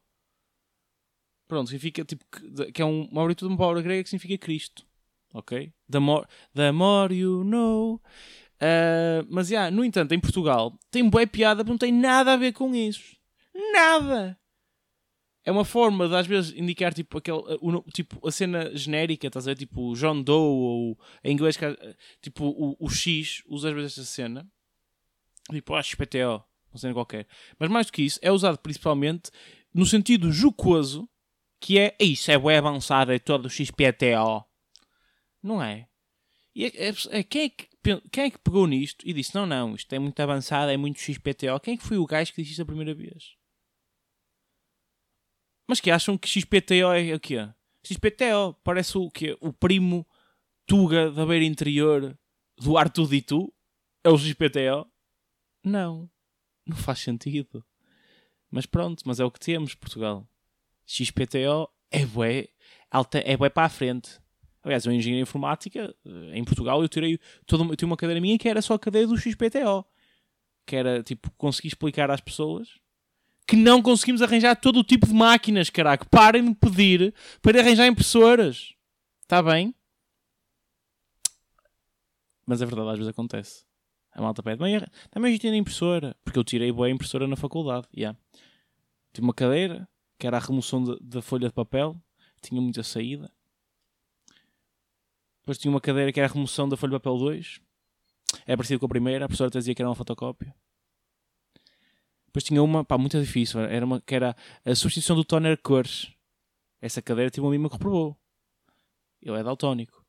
Pronto, 1.49 1.69
significa 1.69 2.05
tipo 2.05 2.25
que 2.73 2.83
é 2.83 2.85
um, 2.85 3.05
uma 3.05 3.23
abreviatura 3.23 3.49
de 3.49 3.53
uma 3.55 3.59
palavra 3.59 3.83
grega 3.83 4.03
que 4.03 4.11
significa 4.11 4.38
Cristo. 4.38 4.85
Ok? 5.33 5.73
The 5.91 5.99
more, 5.99 6.26
the 6.55 6.73
more 6.73 7.15
you 7.15 7.45
know. 7.45 8.00
Uh, 8.57 9.26
mas, 9.29 9.50
yeah, 9.50 9.71
no 9.71 9.85
entanto, 9.85 10.12
em 10.12 10.21
Portugal 10.21 10.73
tem 10.91 11.09
boa 11.09 11.26
piada 11.26 11.62
porque 11.62 11.73
não 11.73 11.79
tem 11.79 11.93
nada 11.93 12.33
a 12.33 12.37
ver 12.37 12.53
com 12.53 12.75
isso. 12.75 13.17
Nada! 13.73 14.38
É 15.45 15.53
uma 15.53 15.65
forma 15.65 16.09
de 16.09 16.17
às 16.17 16.26
vezes 16.26 16.53
indicar 16.57 16.93
tipo, 16.93 17.19
aquele, 17.19 17.38
o, 17.61 17.83
tipo 17.93 18.26
a 18.26 18.33
cena 18.33 18.75
genérica, 18.75 19.29
estás 19.29 19.47
a 19.47 19.53
ver? 19.53 19.57
Tipo 19.57 19.95
John 19.95 20.21
Doe 20.21 20.35
ou 20.35 20.99
em 21.23 21.33
inglês, 21.33 21.57
tipo 22.21 22.47
o, 22.47 22.76
o 22.81 22.91
X, 22.91 23.43
usa 23.47 23.69
às 23.69 23.75
vezes 23.75 23.93
esta 23.93 24.05
cena. 24.05 24.47
Tipo, 25.49 25.75
ah, 25.75 25.83
XPTO, 25.83 26.43
uma 26.73 26.79
cena 26.79 26.95
qualquer. 26.95 27.29
Mas 27.59 27.71
mais 27.71 27.87
do 27.87 27.93
que 27.93 28.03
isso, 28.03 28.19
é 28.23 28.33
usado 28.33 28.59
principalmente 28.59 29.31
no 29.73 29.87
sentido 29.87 30.33
jocoso 30.33 31.09
que 31.61 31.79
é 31.79 31.97
isso, 32.01 32.31
é 32.31 32.37
web 32.37 32.67
avançada, 32.67 33.15
é 33.15 33.19
todo 33.19 33.51
XPTO. 33.51 34.45
Não 35.43 35.63
é? 35.63 35.89
E 36.55 36.65
é, 36.65 36.89
é, 36.89 36.93
é, 37.11 37.23
quem, 37.23 37.45
é 37.45 37.49
que, 37.51 37.69
quem 38.11 38.25
é 38.25 38.31
que 38.31 38.39
pegou 38.39 38.67
nisto 38.67 39.07
e 39.07 39.13
disse: 39.13 39.35
Não, 39.35 39.45
não, 39.45 39.75
isto 39.75 39.93
é 39.93 39.99
muito 39.99 40.19
avançado, 40.21 40.71
é 40.71 40.77
muito 40.77 41.01
XPTO? 41.01 41.61
Quem 41.63 41.75
é 41.75 41.77
que 41.77 41.85
foi 41.85 41.99
o 41.99 42.07
gajo 42.07 42.33
que 42.33 42.41
disse 42.41 42.53
isto 42.53 42.63
a 42.63 42.67
primeira 42.67 42.95
vez? 42.95 43.37
Mas 45.69 45.81
que 45.81 45.91
acham 45.91 46.17
que 46.17 46.29
XPTO 46.29 46.93
é 46.93 47.15
o 47.15 47.21
quê? 47.21 47.49
XPTO 47.85 48.55
parece 48.65 48.97
o 48.97 49.11
quê? 49.11 49.37
O 49.41 49.53
primo 49.53 50.07
Tuga 50.67 51.11
da 51.11 51.27
beira 51.27 51.45
interior 51.45 52.19
do 52.57 52.79
Arthur 52.79 53.09
Ditu? 53.09 53.53
É 54.03 54.09
o 54.09 54.19
XPTO? 54.19 54.91
Não, 55.63 56.11
não 56.65 56.77
faz 56.77 57.01
sentido. 57.01 57.65
Mas 58.51 58.67
pronto, 58.67 59.03
mas 59.05 59.21
é 59.21 59.25
o 59.25 59.31
que 59.31 59.41
temos, 59.41 59.75
Portugal. 59.75 60.29
XPTO 60.87 61.69
é 61.90 62.07
bué, 62.07 62.49
alta, 62.90 63.19
é 63.19 63.37
bué 63.37 63.50
para 63.50 63.66
a 63.66 63.69
frente. 63.69 64.19
Aliás, 64.62 64.85
eu 64.85 64.93
em 64.93 64.97
engenharia 64.97 65.23
informática, 65.23 65.95
eh, 66.05 66.38
em 66.38 66.45
Portugal, 66.45 66.83
eu 66.83 66.88
tirei 66.88 67.19
toda, 67.47 67.64
eu 67.64 67.76
tinha 67.76 67.87
uma 67.87 67.97
cadeira 67.97 68.21
minha 68.21 68.38
que 68.38 68.49
era 68.49 68.62
só 68.62 68.75
a 68.75 68.78
cadeira 68.78 69.07
do 69.07 69.16
XPTO. 69.16 69.85
Que 70.66 70.76
era, 70.76 71.02
tipo, 71.02 71.31
conseguir 71.37 71.69
explicar 71.69 72.11
às 72.11 72.21
pessoas 72.21 72.81
que 73.47 73.55
não 73.55 73.81
conseguimos 73.81 74.21
arranjar 74.23 74.57
todo 74.57 74.81
o 74.81 74.85
tipo 74.85 75.07
de 75.07 75.14
máquinas, 75.14 75.71
caraca. 75.71 76.05
Parem 76.11 76.45
de 76.50 76.55
pedir 76.55 77.14
para 77.40 77.61
arranjar 77.61 77.87
impressoras. 77.87 78.75
Está 79.23 79.40
bem? 79.40 79.75
Mas 82.45 82.61
é 82.61 82.66
verdade, 82.66 82.90
às 82.90 82.99
vezes 82.99 83.11
acontece. 83.11 83.64
A 84.12 84.21
malta 84.21 84.43
pede, 84.43 84.61
mas 84.61 84.83
também 85.11 85.31
a 85.31 85.33
gente 85.33 85.50
na 85.50 85.57
impressora. 85.57 86.16
Porque 86.25 86.38
eu 86.38 86.45
tirei 86.45 86.73
boa 86.73 86.90
impressora 86.90 87.26
na 87.28 87.37
faculdade. 87.37 87.87
Yeah. 87.97 88.19
Tive 89.12 89.26
uma 89.26 89.35
cadeira, 89.35 89.88
que 90.18 90.26
era 90.26 90.37
a 90.37 90.40
remoção 90.40 90.85
da 91.00 91.23
folha 91.23 91.49
de 91.49 91.54
papel. 91.54 91.96
Tinha 92.40 92.61
muita 92.61 92.82
saída. 92.82 93.30
Depois 95.40 95.58
tinha 95.58 95.70
uma 95.70 95.80
cadeira 95.80 96.12
que 96.12 96.20
era 96.20 96.28
a 96.28 96.32
remoção 96.32 96.68
da 96.68 96.76
folha 96.76 96.92
de 96.92 96.99
papel 96.99 97.18
2. 97.18 97.61
É 98.46 98.56
parecido 98.56 98.80
com 98.80 98.87
a 98.87 98.88
primeira. 98.88 99.25
A 99.25 99.28
professora 99.28 99.50
dizia 99.50 99.75
que 99.75 99.82
era 99.82 99.88
uma 99.88 99.94
fotocópia. 99.94 100.54
Depois 102.26 102.44
tinha 102.44 102.62
uma, 102.62 102.85
pá, 102.85 102.99
muito 102.99 103.20
difícil. 103.20 103.61
Era 103.61 103.85
uma 103.85 104.00
que 104.00 104.14
era 104.14 104.37
a 104.64 104.75
substituição 104.75 105.16
do 105.16 105.25
toner 105.25 105.56
cores. 105.62 106.12
Essa 106.80 107.00
cadeira 107.00 107.30
tinha 107.30 107.42
uma 107.42 107.50
mima 107.50 107.68
que 107.68 107.76
reprovou. 107.76 108.16
Ele 109.23 109.38
é 109.38 109.42
daltónico. 109.42 110.04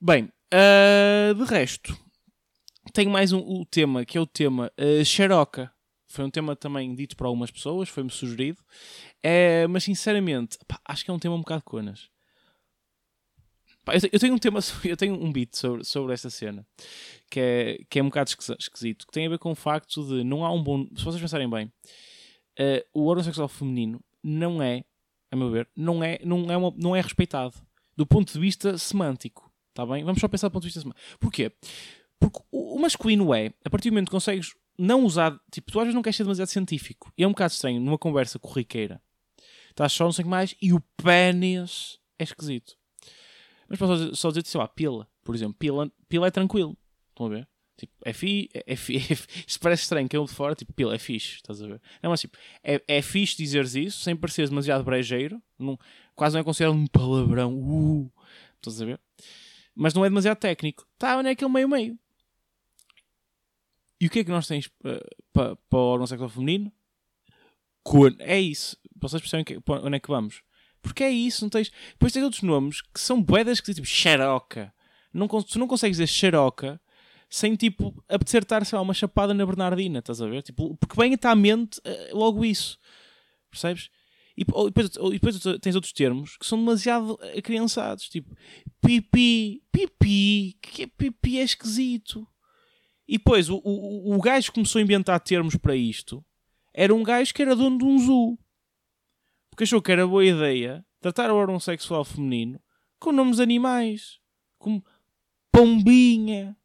Bem, 0.00 0.24
uh, 0.52 1.34
de 1.34 1.44
resto, 1.44 1.96
tenho 2.92 3.10
mais 3.10 3.32
um, 3.32 3.38
um, 3.38 3.64
tema, 3.64 4.04
que 4.04 4.18
é 4.18 4.20
o 4.20 4.26
tema 4.26 4.72
uh, 4.78 5.04
Xeroca. 5.04 5.72
Foi 6.12 6.24
um 6.26 6.30
tema 6.30 6.54
também 6.54 6.94
dito 6.94 7.16
por 7.16 7.26
algumas 7.26 7.50
pessoas, 7.50 7.88
foi-me 7.88 8.10
sugerido. 8.10 8.58
É, 9.22 9.66
mas 9.66 9.84
sinceramente, 9.84 10.58
pá, 10.68 10.78
acho 10.84 11.04
que 11.04 11.10
é 11.10 11.14
um 11.14 11.18
tema 11.18 11.34
um 11.34 11.40
bocado 11.40 11.62
conas. 11.64 12.10
Pá, 13.82 13.94
eu, 13.94 14.20
tenho 14.20 14.34
um 14.34 14.38
tema, 14.38 14.60
eu 14.84 14.96
tenho 14.96 15.14
um 15.14 15.32
beat 15.32 15.56
sobre, 15.56 15.84
sobre 15.84 16.12
essa 16.12 16.28
cena 16.28 16.66
que 17.30 17.40
é, 17.40 17.78
que 17.88 17.98
é 17.98 18.02
um 18.02 18.08
bocado 18.08 18.30
esquisito, 18.58 19.06
que 19.06 19.12
tem 19.12 19.26
a 19.26 19.30
ver 19.30 19.38
com 19.38 19.52
o 19.52 19.54
facto 19.54 20.06
de 20.06 20.22
não 20.22 20.44
há 20.44 20.52
um 20.52 20.62
bom. 20.62 20.86
Se 20.94 21.02
vocês 21.02 21.20
pensarem 21.20 21.48
bem, 21.48 21.72
uh, 22.60 22.84
o 22.92 23.06
órgão 23.06 23.24
sexual 23.24 23.48
feminino 23.48 23.98
não 24.22 24.62
é, 24.62 24.84
a 25.30 25.36
meu 25.36 25.50
ver, 25.50 25.66
não 25.74 26.04
é, 26.04 26.18
não 26.22 26.52
é, 26.52 26.56
uma, 26.58 26.74
não 26.76 26.94
é 26.94 27.00
respeitado 27.00 27.56
do 27.96 28.06
ponto 28.06 28.34
de 28.34 28.38
vista 28.38 28.76
semântico. 28.76 29.50
Está 29.70 29.86
bem? 29.86 30.04
Vamos 30.04 30.20
só 30.20 30.28
pensar 30.28 30.48
do 30.48 30.52
ponto 30.52 30.64
de 30.64 30.68
vista 30.68 30.80
semântico. 30.82 31.18
Porquê? 31.18 31.50
Porque 32.20 32.40
o 32.52 32.78
masculino 32.78 33.34
é, 33.34 33.52
a 33.64 33.70
partir 33.70 33.88
do 33.88 33.94
momento 33.94 34.08
que 34.08 34.12
consegues 34.12 34.52
não 34.78 35.04
usar, 35.04 35.38
tipo, 35.50 35.70
tu 35.70 35.78
às 35.78 35.84
vezes 35.84 35.94
não 35.94 36.02
queres 36.02 36.16
ser 36.16 36.24
demasiado 36.24 36.48
científico. 36.48 37.12
E 37.16 37.22
é 37.22 37.26
um 37.26 37.30
bocado 37.30 37.52
estranho 37.52 37.80
numa 37.80 37.98
conversa 37.98 38.38
corriqueira. 38.38 39.00
Estás 39.70 39.92
só 39.92 40.04
não 40.04 40.12
sei 40.12 40.22
o 40.22 40.26
que 40.26 40.30
mais 40.30 40.54
e 40.60 40.72
o 40.72 40.80
pênis 41.02 41.98
é 42.18 42.24
esquisito. 42.24 42.76
Mas 43.68 43.78
posso 43.78 44.14
só 44.14 44.28
dizer, 44.28 44.46
sei 44.46 44.60
lá, 44.60 44.68
pila, 44.68 45.08
por 45.24 45.34
exemplo. 45.34 45.54
Pila, 45.58 45.90
pila 46.08 46.26
é 46.26 46.30
tranquilo. 46.30 46.76
Estão 47.10 47.26
a 47.26 47.28
ver? 47.30 47.48
Tipo, 47.76 47.92
é 48.04 48.12
fi, 48.12 48.50
é, 48.54 48.58
é, 48.66 48.72
é 48.74 48.76
fi. 48.76 48.96
Isto 49.46 49.60
parece 49.60 49.82
estranho, 49.82 50.08
que 50.08 50.16
eu 50.16 50.24
de 50.24 50.32
fora, 50.32 50.54
tipo, 50.54 50.72
pila, 50.72 50.94
é 50.94 50.98
fixe, 50.98 51.36
estás 51.36 51.62
a 51.62 51.66
ver? 51.66 51.80
Não, 52.02 52.10
mas 52.10 52.20
tipo, 52.20 52.36
é, 52.62 52.82
é 52.86 53.02
fixe 53.02 53.36
dizeres 53.36 53.74
isso, 53.74 54.00
sem 54.00 54.14
parecer 54.14 54.48
demasiado 54.48 54.84
brejeiro, 54.84 55.42
quase 56.14 56.34
não 56.34 56.40
é 56.40 56.44
considerado 56.44 56.74
um 56.76 56.86
palavrão, 56.86 57.54
uh, 57.54 58.12
estás 58.56 58.80
a 58.80 58.84
ver? 58.84 59.00
Mas 59.74 59.94
não 59.94 60.04
é 60.04 60.08
demasiado 60.08 60.38
técnico. 60.38 60.86
Está 60.94 61.22
naquele 61.22 61.50
meio-meio. 61.50 61.98
E 64.02 64.08
o 64.08 64.10
que 64.10 64.18
é 64.18 64.24
que 64.24 64.32
nós 64.32 64.48
temos 64.48 64.66
uh, 64.66 64.98
para, 65.32 65.54
para 65.54 65.78
o 65.78 65.92
órgão 65.92 66.08
sexual 66.08 66.28
feminino? 66.28 66.72
É 68.18 68.40
isso. 68.40 68.76
Vocês 68.96 69.22
percebem 69.22 69.44
que, 69.44 69.60
onde 69.64 69.96
é 69.96 70.00
que 70.00 70.08
vamos? 70.08 70.42
Porque 70.82 71.04
é 71.04 71.10
isso, 71.10 71.44
não 71.44 71.48
tens. 71.48 71.70
Depois 71.92 72.12
tens 72.12 72.24
outros 72.24 72.42
nomes 72.42 72.82
que 72.82 72.98
são 72.98 73.22
boedas 73.22 73.60
que 73.60 73.72
tipo 73.72 73.86
xeroca. 73.86 74.74
Não, 75.14 75.28
tu 75.28 75.56
não 75.56 75.68
consegues 75.68 75.98
dizer 75.98 76.08
xeroca 76.08 76.80
sem 77.30 77.54
tipo 77.54 77.94
apetecer 78.08 78.42
estar, 78.42 78.66
sei 78.66 78.74
lá, 78.74 78.82
uma 78.82 78.92
chapada 78.92 79.32
na 79.32 79.46
Bernardina, 79.46 80.00
estás 80.00 80.20
a 80.20 80.26
ver? 80.26 80.42
Tipo, 80.42 80.76
porque 80.78 80.96
bem-te 80.96 81.24
à 81.28 81.36
mente 81.36 81.78
uh, 81.78 82.18
logo 82.18 82.44
isso. 82.44 82.80
Percebes? 83.52 83.88
E, 84.36 84.44
ou, 84.50 84.66
depois, 84.66 84.96
ou, 84.96 85.12
depois 85.12 85.40
tens 85.60 85.76
outros 85.76 85.92
termos 85.92 86.36
que 86.38 86.46
são 86.46 86.58
demasiado 86.58 87.16
acriançados, 87.38 88.08
tipo 88.08 88.36
pipi, 88.80 89.62
pipi, 89.70 90.58
que 90.60 90.82
é 90.82 90.86
pipi 90.88 91.38
é 91.38 91.44
esquisito. 91.44 92.26
E 93.12 93.18
depois 93.18 93.50
o, 93.50 93.60
o, 93.62 94.14
o 94.14 94.20
gajo 94.22 94.46
que 94.46 94.54
começou 94.54 94.78
a 94.78 94.82
inventar 94.82 95.20
termos 95.20 95.54
para 95.54 95.76
isto 95.76 96.24
era 96.72 96.94
um 96.94 97.02
gajo 97.02 97.34
que 97.34 97.42
era 97.42 97.54
dono 97.54 97.76
de 97.76 97.84
um 97.84 97.98
zoo 97.98 98.38
porque 99.50 99.64
achou 99.64 99.82
que 99.82 99.92
era 99.92 100.06
boa 100.06 100.24
ideia 100.24 100.82
tratar 100.98 101.30
o 101.30 101.36
órgão 101.36 101.60
sexual 101.60 102.06
feminino 102.06 102.58
com 102.98 103.12
nomes 103.12 103.38
animais, 103.38 104.18
como 104.58 104.82
pombinha, 105.50 106.56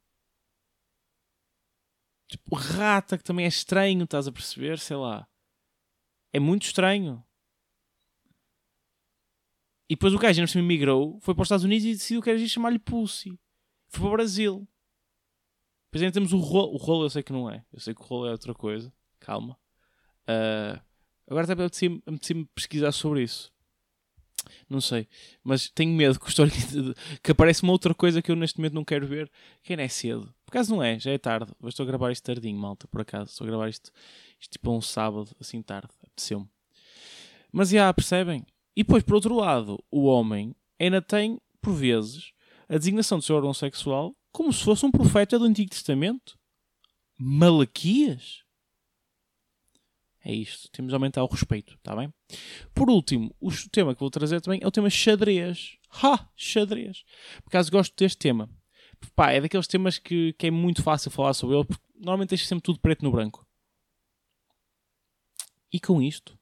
tipo 2.30 2.56
rata, 2.56 3.18
que 3.18 3.26
também 3.26 3.44
é 3.44 3.50
estranho, 3.50 4.06
estás 4.06 4.26
a 4.26 4.32
perceber? 4.32 4.80
Sei 4.80 4.96
lá, 4.96 5.28
é 6.32 6.40
muito 6.40 6.64
estranho. 6.64 7.22
E 9.90 9.96
depois 9.96 10.14
o 10.14 10.18
gajo, 10.18 10.42
não 10.42 10.64
migrou, 10.64 11.20
foi 11.20 11.36
para 11.36 11.42
os 11.42 11.48
Estados 11.48 11.66
Unidos 11.66 11.86
e 11.86 11.92
decidiu 11.92 12.22
que 12.22 12.30
era 12.30 12.48
chamar-lhe 12.48 12.80
Pussy. 12.80 13.38
Foi 13.90 14.00
para 14.00 14.08
o 14.08 14.12
Brasil. 14.12 14.68
Depois 15.98 16.02
ainda 16.04 16.14
temos 16.14 16.34
o 16.34 16.38
rolo. 16.38 16.74
O 16.74 16.78
rolo 16.78 17.06
eu 17.06 17.10
sei 17.10 17.24
que 17.24 17.34
não 17.34 17.50
é. 17.50 17.64
Eu 17.74 17.80
sei 17.80 17.94
que 17.94 18.02
o 18.02 18.04
rolo 18.04 18.28
é 18.28 18.32
outra 18.32 18.54
coisa. 18.54 18.94
Calma. 19.20 19.58
Uh, 20.24 20.80
Agora 21.30 21.44
até 21.44 21.54
apetecia-me 21.54 22.46
pesquisar 22.56 22.92
sobre 22.94 23.22
isso. 23.22 23.52
Não 24.70 24.80
sei. 24.80 25.08
Mas 25.44 25.70
tenho 25.70 25.94
medo 25.94 26.18
que, 26.18 26.30
história, 26.30 26.54
que 27.22 27.32
apareça 27.32 27.64
uma 27.64 27.74
outra 27.74 27.94
coisa 27.94 28.22
que 28.22 28.32
eu 28.32 28.36
neste 28.36 28.58
momento 28.58 28.74
não 28.74 28.86
quero 28.86 29.06
ver. 29.06 29.30
Que 29.62 29.74
ainda 29.74 29.84
é 29.84 29.90
cedo. 29.90 30.34
Por 30.46 30.52
acaso 30.52 30.74
não 30.74 30.82
é, 30.82 30.98
já 30.98 31.12
é 31.12 31.18
tarde. 31.18 31.52
Mas 31.60 31.74
estou 31.74 31.84
a 31.84 31.88
gravar 31.88 32.12
isto 32.14 32.24
tardinho, 32.24 32.58
malta, 32.58 32.88
por 32.88 33.02
acaso. 33.02 33.32
Estou 33.32 33.46
a 33.46 33.50
gravar 33.50 33.68
isto, 33.68 33.92
isto 34.40 34.54
tipo 34.54 34.72
um 34.72 34.80
sábado, 34.80 35.36
assim 35.40 35.62
tarde. 35.62 35.90
Apeteceu-me. 36.02 36.48
Mas 37.52 37.70
já, 37.70 37.94
percebem? 37.94 38.46
E 38.74 38.84
depois, 38.84 39.04
por 39.04 39.16
outro 39.16 39.36
lado, 39.36 39.84
o 39.92 40.06
homem 40.06 40.56
ainda 40.80 41.02
tem, 41.02 41.42
por 41.62 41.74
vezes, 41.74 42.32
a 42.70 42.78
designação 42.78 43.18
do 43.18 43.24
seu 43.24 43.36
órgão 43.36 43.54
sexual 43.54 44.16
como 44.32 44.52
se 44.54 44.64
fosse 44.64 44.86
um 44.86 44.92
profeta 44.92 45.38
do 45.38 45.46
Antigo 45.46 45.70
Testamento. 45.70 46.38
Malaquias? 47.18 48.44
É 50.24 50.34
isto. 50.34 50.70
Temos 50.72 50.90
de 50.90 50.96
aumentar 50.96 51.24
o 51.24 51.28
respeito, 51.28 51.76
está 51.76 51.96
bem? 51.96 52.14
Por 52.74 52.90
último, 52.90 53.34
o 53.40 53.50
tema 53.72 53.94
que 53.94 54.02
vou 54.02 54.10
trazer 54.10 54.42
também 54.42 54.60
é 54.62 54.68
o 54.68 54.72
tema 54.72 54.90
xadrez. 54.90 55.78
Ha! 56.04 56.30
Xadrez. 56.36 57.04
Por 57.44 57.50
acaso 57.50 57.72
gosto 57.72 57.96
deste 57.98 58.18
tema. 58.18 58.50
Pá, 59.16 59.32
é 59.32 59.40
daqueles 59.40 59.68
temas 59.68 59.98
que, 59.98 60.34
que 60.34 60.48
é 60.48 60.52
muito 60.52 60.84
fácil 60.84 61.12
falar 61.12 61.34
sobre 61.34 61.56
ele, 61.56 61.66
porque 61.66 61.84
normalmente 61.96 62.30
deixa 62.30 62.46
sempre 62.46 62.64
tudo 62.64 62.80
preto 62.80 63.04
no 63.04 63.12
branco. 63.12 63.48
E 65.72 65.80
com 65.80 66.02
isto, 66.02 66.38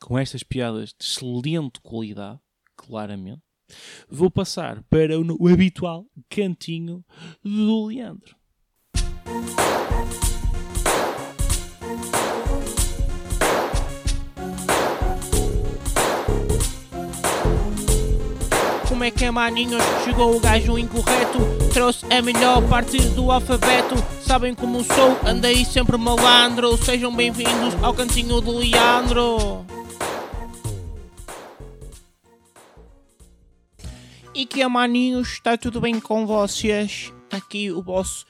com 0.00 0.18
estas 0.18 0.42
piadas 0.42 0.90
de 0.90 1.04
excelente 1.04 1.80
qualidade, 1.80 2.40
claramente, 2.76 3.42
vou 4.08 4.30
passar 4.30 4.82
para 4.84 5.18
o, 5.18 5.36
o 5.38 5.48
habitual 5.48 6.06
cantinho 6.28 7.04
do 7.42 7.86
Leandro. 7.86 8.40
como 19.00 19.08
é 19.08 19.10
que 19.10 19.24
é 19.24 19.30
maninhos? 19.30 19.82
Chegou 20.04 20.36
o 20.36 20.40
gajo 20.40 20.76
incorreto, 20.76 21.38
trouxe 21.72 22.04
a 22.12 22.20
melhor 22.20 22.60
parte 22.68 22.98
do 23.14 23.32
alfabeto. 23.32 23.94
Sabem 24.20 24.54
como 24.54 24.84
sou, 24.84 25.16
andei 25.24 25.64
sempre 25.64 25.96
malandro. 25.96 26.76
Sejam 26.76 27.10
bem-vindos 27.10 27.74
ao 27.82 27.94
cantinho 27.94 28.42
do 28.42 28.58
Leandro. 28.58 29.64
E 34.32 34.46
que 34.46 34.62
é 34.62 34.68
maninhos, 34.68 35.32
está 35.32 35.58
tudo 35.58 35.80
bem 35.80 35.98
com 35.98 36.24
vocês? 36.24 37.12
Aqui 37.32 37.70
o 37.72 37.82
vosso 37.82 38.24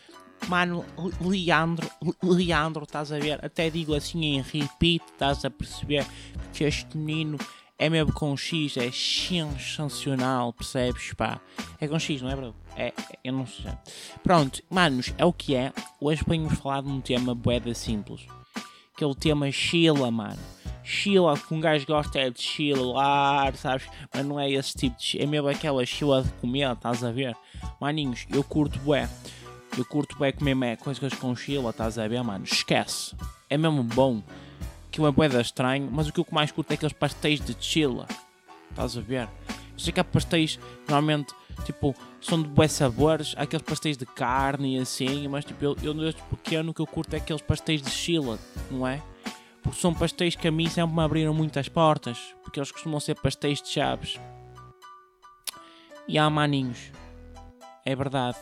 mano 0.49 0.85
Leandro, 1.21 1.88
Leandro, 2.23 2.85
estás 2.85 3.12
a 3.12 3.19
ver? 3.19 3.45
Até 3.45 3.69
digo 3.69 3.95
assim 3.95 4.25
em 4.25 4.40
repeat, 4.40 5.04
estás 5.12 5.45
a 5.45 5.50
perceber? 5.50 6.07
Que 6.54 6.64
este 6.64 6.97
menino 6.97 7.37
é 7.78 7.90
mesmo 7.90 8.14
com 8.14 8.35
X, 8.35 8.78
é 8.78 8.90
sensacional, 8.90 10.54
percebes? 10.54 11.12
Pá, 11.12 11.38
é 11.78 11.87
com 11.87 11.99
X, 11.99 12.23
não 12.23 12.30
é, 12.30 12.37
bro? 12.37 12.54
É, 12.76 12.95
eu 13.23 13.35
não 13.35 13.47
sei. 13.47 13.73
Pronto, 14.23 14.62
manos, 14.71 15.12
é 15.19 15.25
o 15.25 15.33
que 15.33 15.54
é. 15.54 15.71
Hoje 16.00 16.25
vamos 16.26 16.59
falar 16.59 16.83
de 16.83 16.88
um 16.88 17.00
tema 17.00 17.35
boeda 17.35 17.75
simples. 17.75 18.23
Que 18.97 19.04
é 19.04 19.07
o 19.07 19.14
tema 19.14 19.50
Sheila, 19.50 20.11
mano. 20.11 20.40
Sheila, 20.90 21.38
que 21.38 21.54
um 21.54 21.61
gajo 21.61 21.87
gosta 21.87 22.18
é 22.18 22.30
de 22.30 22.42
chilar, 22.42 23.54
sabes? 23.56 23.87
Mas 24.12 24.26
não 24.26 24.38
é 24.38 24.50
esse 24.50 24.75
tipo 24.75 24.97
de. 24.99 25.23
É 25.23 25.26
mesmo 25.26 25.49
aquela 25.49 25.85
Sheila 25.87 26.23
de 26.23 26.32
comer, 26.35 26.73
estás 26.73 27.04
a 27.04 27.11
ver? 27.11 27.37
Maninhos, 27.80 28.26
eu 28.30 28.42
curto 28.42 28.78
bué. 28.80 29.09
Eu 29.78 29.85
curto 29.85 30.16
bué 30.16 30.32
comer 30.32 30.76
coisas 30.78 31.14
com 31.14 31.35
Sheila, 31.35 31.70
estás 31.70 31.99
a 31.99 32.09
ver, 32.09 32.23
mano? 32.23 32.44
Esquece. 32.44 33.14
É 33.49 33.56
mesmo 33.56 33.82
bom 33.82 34.23
aquilo 34.90 35.06
é 35.06 35.12
boeda 35.12 35.40
estranho, 35.40 35.88
mas 35.90 36.09
o 36.09 36.12
que 36.12 36.18
eu 36.18 36.26
mais 36.32 36.50
curto 36.50 36.73
é 36.73 36.75
aqueles 36.75 36.92
pastéis 36.92 37.40
de 37.40 37.56
chila. 37.59 38.06
Estás 38.70 38.99
a 38.99 39.00
ver? 39.00 39.28
Eu 39.49 39.78
sei 39.78 39.92
que 39.92 40.00
há 40.00 40.04
pastéis, 40.04 40.59
normalmente, 40.88 41.32
tipo, 41.64 41.94
são 42.20 42.42
de 42.42 42.49
bons 42.49 42.73
sabores, 42.73 43.35
há 43.37 43.42
aqueles 43.42 43.64
pastéis 43.64 43.97
de 43.97 44.04
carne 44.04 44.76
e 44.76 44.80
assim, 44.80 45.28
mas 45.28 45.44
tipo, 45.44 45.64
eu, 45.64 45.76
eu 45.82 45.94
desde 45.94 46.20
pequeno 46.23 46.73
o 46.73 46.75
que 46.75 46.82
eu 46.82 46.87
curto 46.87 47.14
é 47.14 47.18
aqueles 47.18 47.40
pastéis 47.40 47.80
de 47.80 47.90
chila, 47.90 48.38
não 48.70 48.87
é? 48.87 49.00
São 49.75 49.95
pastéis 49.95 50.35
que 50.35 50.49
a 50.49 50.50
mim 50.50 50.69
sempre 50.69 50.95
me 50.97 51.02
abriram 51.02 51.33
muitas 51.33 51.69
portas, 51.69 52.19
porque 52.43 52.59
eles 52.59 52.73
costumam 52.73 52.99
ser 53.00 53.14
pastéis 53.14 53.62
de 53.62 53.69
chaves. 53.69 54.19
E 56.09 56.19
há 56.19 56.29
maninhos. 56.29 56.90
É 57.85 57.95
verdade. 57.95 58.37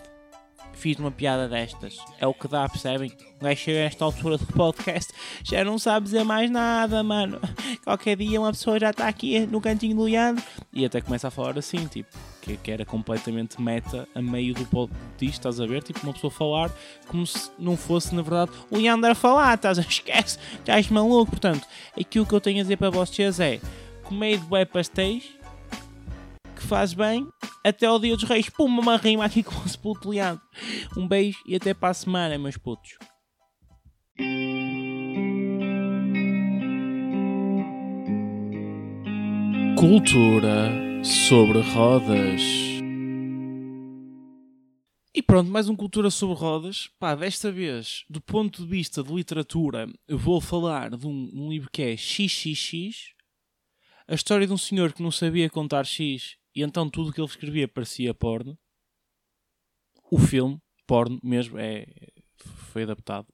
fiz 0.72 0.96
uma 0.98 1.10
piada 1.10 1.48
destas. 1.48 1.98
É 2.20 2.26
o 2.26 2.32
que 2.32 2.48
dá, 2.48 2.68
percebem? 2.68 3.12
Um 3.36 3.44
gajo 3.44 3.60
chega 3.60 3.78
a 3.80 3.82
esta 3.82 4.04
altura 4.04 4.38
do 4.38 4.46
podcast, 4.46 5.12
já 5.44 5.64
não 5.64 5.78
sabe 5.78 6.04
dizer 6.04 6.24
mais 6.24 6.50
nada, 6.50 7.02
mano. 7.02 7.40
Qualquer 7.84 8.16
dia 8.16 8.40
uma 8.40 8.52
pessoa 8.52 8.78
já 8.78 8.90
está 8.90 9.08
aqui 9.08 9.40
no 9.46 9.60
cantinho 9.60 9.96
do 9.96 10.04
Leandro 10.04 10.42
e 10.72 10.84
até 10.84 11.00
começa 11.00 11.28
a 11.28 11.30
falar 11.30 11.58
assim, 11.58 11.86
tipo, 11.86 12.08
que, 12.48 12.56
que 12.56 12.70
era 12.70 12.84
completamente 12.84 13.60
meta 13.60 14.08
a 14.14 14.22
meio 14.22 14.54
do 14.54 14.64
pod 14.66 14.92
disto, 15.18 15.34
estás 15.34 15.60
a 15.60 15.66
ver? 15.66 15.82
Tipo, 15.82 16.00
uma 16.04 16.12
pessoa 16.12 16.30
falar 16.30 16.70
como 17.06 17.26
se 17.26 17.50
não 17.58 17.76
fosse, 17.76 18.14
na 18.14 18.22
verdade, 18.22 18.52
o 18.70 18.78
Leandro 18.78 19.10
a 19.10 19.14
falar, 19.14 19.54
estás 19.54 19.78
a 19.78 19.82
esquece, 19.88 20.38
estás 20.58 20.88
maluco. 20.88 21.32
Portanto, 21.32 21.66
aquilo 21.98 22.24
que 22.24 22.32
eu 22.32 22.40
tenho 22.40 22.60
a 22.60 22.62
dizer 22.62 22.76
para 22.76 22.90
vocês 22.90 23.38
é 23.40 23.60
comer 24.04 24.38
de 24.38 24.46
bué 24.46 24.64
pastéis 24.64 25.24
que 26.56 26.62
faz 26.62 26.94
bem 26.94 27.28
até 27.64 27.86
ao 27.86 27.98
dia 27.98 28.16
dos 28.16 28.24
reis. 28.24 28.48
Pum, 28.48 28.64
uma 28.64 28.96
rima 28.96 29.24
aqui 29.24 29.42
com 29.42 29.54
o 29.54 29.78
puto 29.78 30.08
Leandro. 30.08 30.42
Um 30.96 31.06
beijo 31.06 31.38
e 31.46 31.54
até 31.54 31.74
para 31.74 31.90
a 31.90 31.94
semana, 31.94 32.38
meus 32.38 32.56
putos. 32.56 32.96
Cultura 39.76 40.87
sobre 41.04 41.60
rodas. 41.60 42.42
E 45.14 45.22
pronto, 45.22 45.50
mais 45.50 45.68
um 45.68 45.76
Cultura 45.76 46.10
sobre 46.10 46.36
Rodas. 46.36 46.88
Pá, 46.98 47.14
desta 47.14 47.50
vez, 47.50 48.04
do 48.08 48.20
ponto 48.20 48.62
de 48.62 48.68
vista 48.68 49.02
de 49.02 49.12
literatura, 49.12 49.88
eu 50.06 50.18
vou 50.18 50.40
falar 50.40 50.96
de 50.96 51.06
um, 51.06 51.30
um 51.32 51.50
livro 51.50 51.70
que 51.70 51.82
é 51.82 51.96
XXX. 51.96 53.14
A 54.06 54.14
história 54.14 54.46
de 54.46 54.52
um 54.52 54.58
senhor 54.58 54.92
que 54.92 55.02
não 55.02 55.10
sabia 55.10 55.50
contar 55.50 55.84
X 55.84 56.36
e 56.54 56.62
então 56.62 56.88
tudo 56.88 57.10
o 57.10 57.12
que 57.12 57.20
ele 57.20 57.28
escrevia 57.28 57.68
parecia 57.68 58.14
porno. 58.14 58.58
O 60.10 60.18
filme, 60.18 60.60
porno 60.86 61.20
mesmo, 61.22 61.58
é, 61.58 61.86
foi 62.72 62.82
adaptado. 62.84 63.26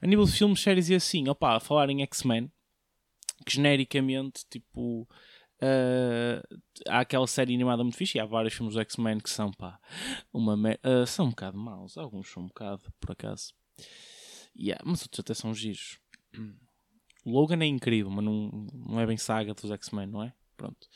A 0.00 0.06
nível 0.06 0.24
de 0.24 0.32
filmes, 0.32 0.60
séries 0.60 0.88
e 0.88 0.94
assim, 0.94 1.28
opá, 1.28 1.58
falar 1.60 1.90
em 1.90 2.02
X-Men, 2.02 2.50
que 3.44 3.54
genericamente, 3.54 4.44
tipo, 4.48 5.08
uh, 5.64 6.60
há 6.88 7.00
aquela 7.00 7.26
série 7.26 7.54
animada 7.54 7.82
muito 7.82 7.96
fixe, 7.96 8.18
e 8.18 8.20
há 8.20 8.26
vários 8.26 8.54
filmes 8.54 8.74
do 8.74 8.80
X-Men 8.80 9.18
que 9.18 9.30
são, 9.30 9.50
pá, 9.52 9.78
uma 10.32 10.54
uh, 10.54 11.06
são 11.06 11.26
um 11.26 11.30
bocado 11.30 11.56
maus, 11.56 11.96
alguns 11.96 12.30
são 12.30 12.44
um 12.44 12.46
bocado, 12.46 12.82
por 13.00 13.12
acaso. 13.12 13.54
Yeah, 14.56 14.82
mas 14.86 15.02
outros 15.02 15.20
até 15.20 15.34
são 15.34 15.52
giros. 15.54 15.98
Logan 17.26 17.62
é 17.62 17.66
incrível, 17.66 18.10
mas 18.10 18.24
não, 18.24 18.68
não 18.72 19.00
é 19.00 19.06
bem 19.06 19.16
saga 19.16 19.54
dos 19.54 19.70
X-Men, 19.70 20.06
não 20.06 20.22
é? 20.22 20.32
Pronto. 20.56 20.86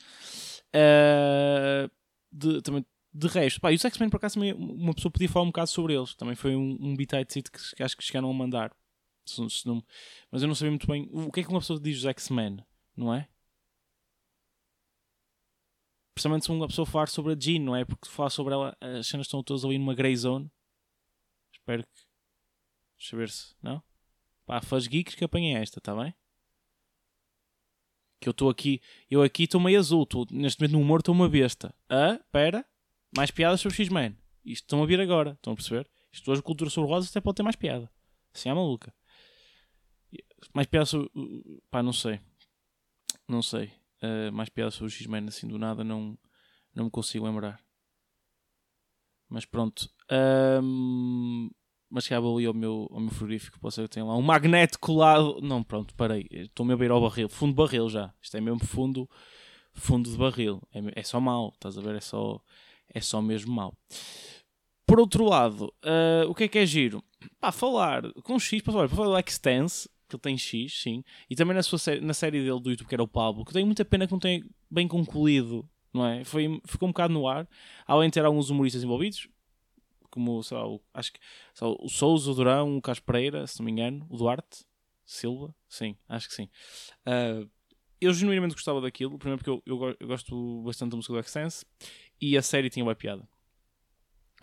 Uh, 0.75 1.89
de, 2.31 2.61
também, 2.61 2.85
de 3.13 3.27
resto, 3.27 3.59
pá, 3.59 3.71
e 3.71 3.75
os 3.75 3.83
X-Men 3.83 4.09
por 4.09 4.17
acaso 4.17 4.39
uma 4.39 4.93
pessoa 4.93 5.11
podia 5.11 5.27
falar 5.27 5.45
um 5.45 5.49
bocado 5.49 5.69
sobre 5.69 5.95
eles. 5.95 6.13
Também 6.15 6.35
foi 6.35 6.55
um, 6.55 6.77
um 6.79 6.95
bitite 6.95 7.43
que, 7.43 7.75
que 7.75 7.83
acho 7.83 7.97
que 7.97 8.03
chegaram 8.03 8.29
a 8.29 8.33
mandar. 8.33 8.71
Se, 9.25 9.47
se 9.49 9.67
não, 9.67 9.83
mas 10.31 10.41
eu 10.41 10.47
não 10.47 10.55
sabia 10.55 10.71
muito 10.71 10.87
bem 10.87 11.09
o 11.11 11.31
que 11.31 11.41
é 11.41 11.43
que 11.43 11.49
uma 11.49 11.59
pessoa 11.59 11.79
diz 11.79 11.97
dos 11.97 12.05
X-Men, 12.05 12.63
não 12.95 13.13
é? 13.13 13.27
Principalmente 16.19 16.43
se 16.43 16.51
uma 16.51 16.67
pessoa 16.67 16.85
falar 16.85 17.07
sobre 17.07 17.31
a 17.31 17.39
Jean, 17.39 17.61
não 17.61 17.73
é? 17.73 17.85
Porque 17.85 18.09
falar 18.09 18.29
sobre 18.29 18.53
ela, 18.53 18.77
as 18.81 19.07
cenas 19.07 19.25
estão 19.25 19.41
todas 19.41 19.63
ali 19.63 19.77
numa 19.77 19.95
grey 19.95 20.13
zone. 20.17 20.51
Espero 21.53 21.81
que. 21.81 22.01
Deixa 22.97 23.15
eu 23.15 23.19
ver 23.19 23.29
se. 23.29 23.55
Não? 23.61 23.81
Pá, 24.45 24.61
fãs 24.61 24.85
geeks 24.85 25.15
que 25.15 25.23
apanhem 25.23 25.55
esta, 25.55 25.79
tá 25.79 25.95
bem? 25.95 26.13
Que 28.19 28.27
eu 28.27 28.31
estou 28.31 28.49
aqui. 28.49 28.81
Eu 29.09 29.23
aqui 29.23 29.43
estou 29.43 29.61
meio 29.61 29.79
azul. 29.79 30.05
Tô, 30.05 30.27
neste 30.29 30.59
momento 30.59 30.73
no 30.73 30.81
humor 30.81 30.99
estou 30.99 31.15
uma 31.15 31.29
besta. 31.29 31.73
Ah, 31.87 32.19
pera. 32.33 32.65
Mais 33.15 33.31
piadas 33.31 33.61
sobre 33.61 33.77
X-Men. 33.77 34.17
Isto 34.43 34.65
estão 34.65 34.83
a 34.83 34.85
vir 34.85 34.99
agora. 34.99 35.31
Estão 35.31 35.53
a 35.53 35.55
perceber? 35.55 35.89
Isto 36.11 36.33
hoje, 36.33 36.43
cultura 36.43 36.69
sobre 36.69 36.89
rosas, 36.89 37.11
até 37.11 37.21
pode 37.21 37.37
ter 37.37 37.43
mais 37.43 37.55
piada. 37.55 37.89
Assim 38.33 38.49
é 38.49 38.53
maluca. 38.53 38.93
Mais 40.53 40.67
piadas 40.67 40.89
sobre. 40.89 41.09
Pá, 41.71 41.81
não 41.81 41.93
sei. 41.93 42.19
Não 43.25 43.41
sei. 43.41 43.71
Uh, 44.01 44.31
mais 44.31 44.49
piadas 44.49 44.75
sobre 44.75 44.87
o 44.87 44.95
X-Men 44.95 45.27
assim 45.27 45.47
do 45.47 45.59
nada 45.59 45.83
não, 45.83 46.17
não 46.73 46.85
me 46.85 46.91
consigo 46.91 47.25
lembrar. 47.25 47.59
Mas 49.29 49.45
pronto. 49.45 49.89
Um, 50.61 51.49
mas 51.89 52.03
chegava 52.03 52.31
ali 52.31 52.45
ao 52.45 52.53
meu, 52.53 52.87
ao 52.91 52.99
meu 52.99 53.09
frigorífico, 53.09 53.59
pode 53.59 53.73
ser 53.73 53.83
que 53.83 53.89
tenha 53.89 54.05
lá 54.05 54.15
um 54.15 54.21
magneto 54.21 54.79
colado. 54.79 55.39
Não, 55.41 55.63
pronto, 55.63 55.93
parei. 55.95 56.27
Estou-me 56.31 56.73
a 56.73 56.75
ver 56.75 56.91
ao 56.91 57.01
barril. 57.01 57.27
Fundo 57.29 57.51
de 57.51 57.57
barril 57.57 57.89
já. 57.89 58.13
Isto 58.21 58.37
é 58.37 58.41
mesmo 58.41 58.59
fundo, 58.59 59.09
fundo 59.73 60.09
de 60.09 60.17
barril. 60.17 60.61
É, 60.73 60.99
é 60.99 61.03
só 61.03 61.19
mau, 61.19 61.51
estás 61.53 61.77
a 61.77 61.81
ver? 61.81 61.95
É 61.95 62.01
só, 62.01 62.41
é 62.93 63.01
só 63.01 63.21
mesmo 63.21 63.53
mau. 63.53 63.75
Por 64.85 64.99
outro 64.99 65.23
lado, 65.25 65.73
uh, 65.83 66.29
o 66.29 66.33
que 66.33 66.45
é 66.45 66.47
que 66.47 66.59
é 66.59 66.65
giro? 66.65 67.03
Pá, 67.39 67.51
falar 67.51 68.11
com 68.23 68.39
X, 68.39 68.61
para 68.61 68.73
falar, 68.73 68.87
para 68.87 68.97
falar 68.97 69.09
do 69.09 69.17
que 70.09 70.15
ele 70.15 70.21
tem 70.21 70.37
X, 70.37 70.81
sim, 70.81 71.03
e 71.29 71.35
também 71.35 71.55
na, 71.55 71.63
sua 71.63 71.77
série, 71.77 72.01
na 72.01 72.13
série 72.13 72.39
dele 72.39 72.59
do 72.59 72.69
YouTube, 72.69 72.87
que 72.87 72.95
era 72.95 73.03
o 73.03 73.07
Pablo, 73.07 73.45
que 73.45 73.53
tenho 73.53 73.65
muita 73.65 73.85
pena 73.85 74.07
que 74.07 74.11
não 74.11 74.19
tenha 74.19 74.43
bem 74.69 74.87
concluído, 74.87 75.67
não 75.93 76.05
é? 76.05 76.23
Foi, 76.25 76.61
ficou 76.65 76.89
um 76.89 76.91
bocado 76.91 77.13
no 77.13 77.27
ar, 77.27 77.47
além 77.85 78.09
de 78.09 78.15
ter 78.15 78.25
alguns 78.25 78.49
humoristas 78.49 78.83
envolvidos, 78.83 79.27
como, 80.09 80.41
sei 80.43 80.57
lá, 80.57 80.67
o, 80.67 80.81
acho 80.93 81.13
que 81.13 81.19
lá, 81.61 81.69
o 81.69 81.87
Souza, 81.87 82.31
o 82.31 82.33
Durão, 82.33 82.77
o 82.77 82.81
Carlos 82.81 82.99
Pereira, 82.99 83.45
se 83.45 83.59
não 83.59 83.65
me 83.65 83.71
engano, 83.71 84.05
o 84.09 84.17
Duarte 84.17 84.65
Silva, 85.05 85.53
sim, 85.67 85.95
acho 86.07 86.27
que 86.27 86.33
sim. 86.33 86.49
Uh, 87.05 87.49
eu 88.01 88.13
genuinamente 88.13 88.55
gostava 88.55 88.81
daquilo, 88.81 89.17
primeiro 89.17 89.43
porque 89.43 89.49
eu, 89.49 89.61
eu, 89.65 89.95
eu 89.99 90.07
gosto 90.07 90.63
bastante 90.63 90.91
da 90.91 90.97
música 90.97 91.13
do 91.13 91.19
Extense 91.19 91.65
e 92.19 92.37
a 92.37 92.41
série 92.41 92.69
tinha 92.69 92.83
uma 92.83 92.95
piada. 92.95 93.27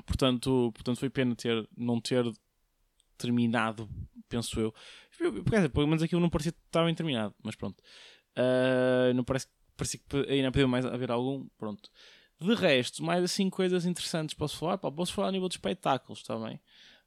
Portanto, 0.05 0.71
portanto 0.75 0.99
foi 0.99 1.09
pena 1.09 1.35
ter, 1.35 1.67
não 1.77 2.01
ter 2.01 2.25
terminado, 3.17 3.89
penso 4.29 4.61
eu. 4.61 4.75
Porque, 5.17 5.69
pelo 5.69 5.87
menos 5.87 6.03
aquilo 6.03 6.21
não 6.21 6.31
parecia 6.31 6.53
que 6.53 6.59
estava 6.67 6.87
bem 6.87 6.95
terminado, 6.95 7.35
mas 7.43 7.55
pronto. 7.55 7.81
Uh, 8.37 9.15
não 9.15 9.25
parece, 9.25 9.47
parecia 9.77 10.01
que 10.07 10.17
ainda 10.31 10.53
podia 10.53 10.69
mais 10.69 10.85
haver 10.85 11.11
algum, 11.11 11.47
pronto. 11.59 11.91
De 12.39 12.55
resto, 12.55 13.03
mais 13.03 13.25
assim 13.25 13.49
coisas 13.49 13.87
interessantes 13.87 14.35
posso 14.35 14.59
falar? 14.59 14.77
Pá, 14.77 14.91
posso 14.91 15.13
falar 15.13 15.29
a 15.29 15.33
nível 15.33 15.49
de 15.49 15.55
espetáculos 15.55 16.23
também. 16.23 16.61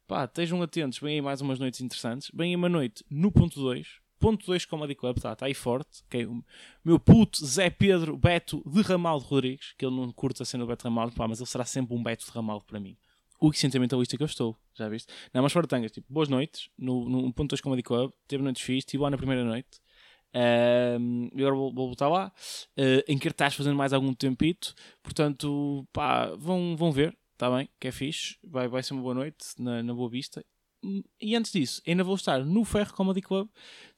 Pá, 0.06 0.24
estejam 0.24 0.60
atentos, 0.60 0.98
vem 0.98 1.14
aí 1.16 1.22
mais 1.22 1.40
umas 1.40 1.60
noites 1.60 1.80
interessantes. 1.80 2.30
Vem 2.34 2.50
aí 2.50 2.56
uma 2.56 2.68
noite 2.68 3.04
no 3.08 3.30
ponto 3.30 3.60
2. 3.60 4.00
Ponto 4.18 4.44
2 4.44 4.66
Comedy 4.66 4.94
Club, 4.94 5.16
está 5.16 5.34
tá 5.36 5.46
aí 5.46 5.54
forte. 5.54 6.02
Okay? 6.06 6.26
O 6.26 6.44
meu 6.84 6.98
puto 6.98 7.46
Zé 7.46 7.70
Pedro 7.70 8.16
Beto 8.16 8.62
de 8.66 8.82
Ramaldo 8.82 9.24
Rodrigues, 9.24 9.72
que 9.78 9.86
ele 9.86 9.94
não 9.94 10.12
curta 10.12 10.42
a 10.42 10.46
cena 10.46 10.64
do 10.64 10.68
Beto 10.68 10.84
Ramaldo, 10.84 11.14
pá, 11.14 11.28
mas 11.28 11.38
ele 11.38 11.48
será 11.48 11.64
sempre 11.64 11.94
um 11.94 12.02
Beto 12.02 12.26
de 12.26 12.32
Ramaldo 12.32 12.64
para 12.64 12.80
mim. 12.80 12.98
O 13.40 13.50
que 13.50 13.58
sentimentalista 13.58 14.16
que 14.18 14.22
eu 14.22 14.26
estou, 14.26 14.54
já 14.74 14.86
viste? 14.88 15.10
Não, 15.32 15.42
mas 15.42 15.52
fora 15.52 15.66
tangas, 15.66 15.90
tipo, 15.90 16.06
boas 16.12 16.28
noites 16.28 16.68
no, 16.76 17.08
no 17.08 17.32
ponto 17.32 17.48
2 17.48 17.60
Comedy 17.62 17.82
Club, 17.82 18.12
teve 18.28 18.42
noites 18.42 18.62
fixe, 18.62 18.80
estive 18.80 19.02
lá 19.02 19.10
na 19.10 19.16
primeira 19.16 19.42
noite. 19.42 19.80
Uh, 20.34 21.30
agora 21.34 21.54
vou, 21.54 21.72
vou 21.72 21.86
voltar 21.86 22.08
lá. 22.08 22.32
Uh, 22.76 23.02
em 23.08 23.18
cartaz 23.18 23.54
fazendo 23.54 23.76
mais 23.76 23.94
algum 23.94 24.12
tempito. 24.12 24.74
Portanto, 25.02 25.86
pá, 25.92 26.26
vão, 26.36 26.76
vão 26.76 26.92
ver, 26.92 27.16
está 27.32 27.50
bem? 27.50 27.68
Que 27.80 27.88
é 27.88 27.92
fixe. 27.92 28.36
Vai, 28.44 28.68
vai 28.68 28.82
ser 28.82 28.92
uma 28.92 29.02
boa 29.02 29.14
noite 29.14 29.38
na, 29.58 29.82
na 29.82 29.94
Boa 29.94 30.10
Vista. 30.10 30.44
E 31.20 31.34
antes 31.34 31.52
disso, 31.52 31.82
ainda 31.86 32.04
vou 32.04 32.14
estar 32.14 32.44
no 32.44 32.64
Ferro 32.64 32.94
Comedy 32.94 33.20
Club 33.20 33.48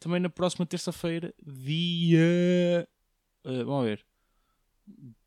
também 0.01 0.21
na 0.21 0.29
próxima 0.29 0.67
terça-feira, 0.67 1.35
dia. 1.45 2.89
Uh, 3.45 3.65
vamos 3.65 3.85
ver. 3.85 4.05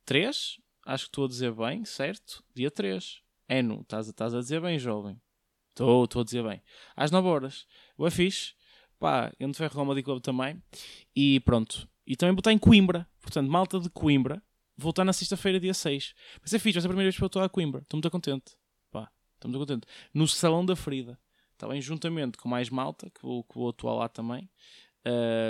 3? 0.06 0.60
Acho 0.86 1.06
que 1.06 1.10
estou 1.10 1.26
a 1.26 1.28
dizer 1.28 1.52
bem, 1.54 1.84
certo? 1.86 2.44
Dia 2.54 2.70
3. 2.70 3.25
É 3.48 3.62
no, 3.62 3.82
estás, 3.82 4.08
estás 4.08 4.34
a 4.34 4.40
dizer 4.40 4.62
bem, 4.62 4.80
jovem. 4.80 5.22
Estou, 5.70 6.06
estou 6.06 6.22
a 6.22 6.26
dizer 6.26 6.44
bem. 6.44 6.62
Às 6.96 7.12
9 7.12 7.28
horas. 7.28 7.68
Boa 7.98 8.10
fixe 8.10 8.56
pá, 9.00 9.32
eu 9.40 9.50
de 9.50 9.58
Ferro 9.58 9.74
Comedy 9.74 10.04
Club 10.04 10.22
também. 10.22 10.62
E 11.16 11.40
pronto. 11.42 11.88
E 12.08 12.16
também 12.16 12.34
vou 12.34 12.40
estar 12.40 12.52
em 12.52 12.58
Coimbra. 12.58 13.08
Portanto, 13.22 13.50
malta 13.50 13.80
de 13.80 13.90
Coimbra. 13.90 14.42
Vou 14.78 14.90
estar 14.90 15.06
na 15.06 15.14
sexta-feira, 15.14 15.60
dia 15.60 15.74
6. 15.74 16.14
Vai 16.40 16.50
ser 16.50 16.60
fixe, 16.60 16.74
vai 16.74 16.82
ser 16.82 16.88
a 16.88 16.90
primeira 16.90 17.08
vez 17.08 17.16
que 17.16 17.24
eu 17.24 17.28
estou 17.28 17.42
a 17.42 17.50
Coimbra. 17.50 17.82
Estou 17.82 17.98
muito 17.98 18.12
contente. 18.12 18.58
Pá, 18.92 19.12
estou 19.36 19.50
muito 19.50 19.62
contente. 19.62 19.88
No 20.14 20.28
Salão 20.28 20.66
da 20.66 20.76
Frida. 20.76 21.20
Está 21.54 21.68
bem, 21.68 21.82
juntamente 21.82 22.38
com 22.38 22.50
mais 22.50 22.70
malta, 22.70 23.10
que 23.10 23.22
vou, 23.22 23.44
que 23.44 23.56
vou 23.56 23.70
atuar 23.70 23.94
lá 23.94 24.10
também. 24.10 24.50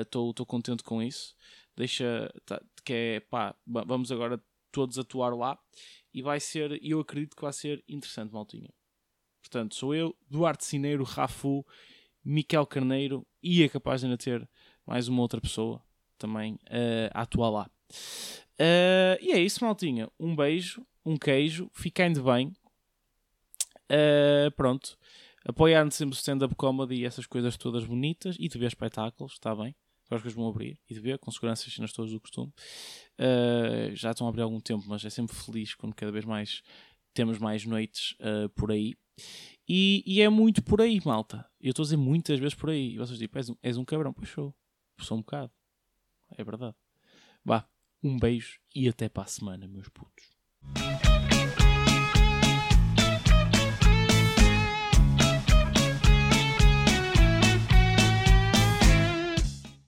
Estou 0.01 0.29
uh, 0.29 0.45
contente 0.45 0.83
com 0.83 1.01
isso. 1.01 1.35
Deixa, 1.75 2.31
tá, 2.45 2.61
que 2.83 2.93
é, 2.93 3.19
pá, 3.21 3.55
vamos 3.65 4.11
agora 4.11 4.39
todos 4.71 4.99
atuar 4.99 5.35
lá. 5.35 5.57
E 6.15 6.21
vai 6.21 6.39
ser, 6.39 6.79
eu 6.81 7.01
acredito 7.01 7.35
que 7.35 7.41
vai 7.41 7.51
ser 7.51 7.83
interessante, 7.89 8.31
maltinha. 8.31 8.73
Portanto, 9.41 9.75
sou 9.75 9.93
eu, 9.93 10.15
Duarte 10.29 10.63
Cineiro, 10.63 11.03
Rafu 11.03 11.65
Miquel 12.23 12.65
Carneiro 12.65 13.27
e 13.43 13.61
é 13.63 13.67
capaz 13.67 13.99
de 13.99 14.07
ainda 14.07 14.17
ter 14.17 14.49
mais 14.87 15.09
uma 15.09 15.21
outra 15.21 15.41
pessoa 15.41 15.83
também 16.17 16.53
uh, 16.53 17.11
a 17.13 17.23
atuar 17.23 17.49
lá. 17.49 17.69
Uh, 18.53 19.19
e 19.19 19.33
é 19.33 19.39
isso, 19.39 19.61
maltinha. 19.65 20.09
Um 20.17 20.33
beijo, 20.33 20.87
um 21.05 21.17
queijo, 21.17 21.69
fiquem 21.73 22.13
de 22.13 22.21
bem. 22.21 22.55
Uh, 23.91 24.49
pronto. 24.55 24.97
Apoiar 25.45 25.91
sempre 25.91 26.15
stand-up 26.15 26.55
comedy 26.55 26.95
e 26.95 27.05
essas 27.05 27.27
coisas 27.27 27.57
todas 27.57 27.83
bonitas 27.83 28.37
e 28.39 28.47
de 28.47 28.57
ver 28.57 28.67
espetáculos, 28.67 29.33
está 29.33 29.53
bem? 29.53 29.75
Agora 30.05 30.21
que 30.21 30.27
eles 30.27 30.35
vão 30.35 30.47
abrir 30.47 30.79
e 30.89 30.93
de 30.93 30.99
ver 30.99 31.17
com 31.17 31.31
segurança 31.31 31.67
as 31.67 31.73
cenas 31.73 31.91
todas 31.91 32.11
do 32.11 32.19
costume. 32.19 32.53
já 33.93 34.11
estão 34.11 34.27
a 34.27 34.29
abrir 34.29 34.41
há 34.41 34.45
algum 34.45 34.59
tempo, 34.59 34.83
mas 34.87 35.03
é 35.03 35.09
sempre 35.09 35.35
feliz 35.35 35.73
quando 35.73 35.95
cada 35.95 36.11
vez 36.11 36.25
mais 36.25 36.61
temos 37.13 37.39
mais 37.39 37.65
noites 37.65 38.15
por 38.55 38.71
aí. 38.71 38.95
E, 39.67 40.03
e 40.05 40.21
é 40.21 40.29
muito 40.29 40.61
por 40.63 40.81
aí, 40.81 41.01
malta. 41.03 41.45
Eu 41.59 41.71
estou 41.71 41.83
a 41.83 41.85
dizer 41.85 41.97
muitas 41.97 42.39
vezes 42.39 42.53
por 42.53 42.69
aí. 42.69 42.93
E 42.93 42.97
vocês 42.97 43.17
dizem, 43.17 43.29
és 43.33 43.49
um, 43.49 43.55
és 43.63 43.77
um 43.77 43.85
cabrão. 43.85 44.13
Pois 44.13 44.29
sou. 44.29 44.53
Sou 44.99 45.17
um 45.17 45.21
bocado. 45.21 45.51
É 46.37 46.43
verdade. 46.43 46.75
Vá, 47.43 47.67
um 48.03 48.17
beijo 48.17 48.59
e 48.73 48.87
até 48.87 49.09
para 49.09 49.23
a 49.23 49.27
semana, 49.27 49.67
meus 49.67 49.89
putos. 49.89 50.35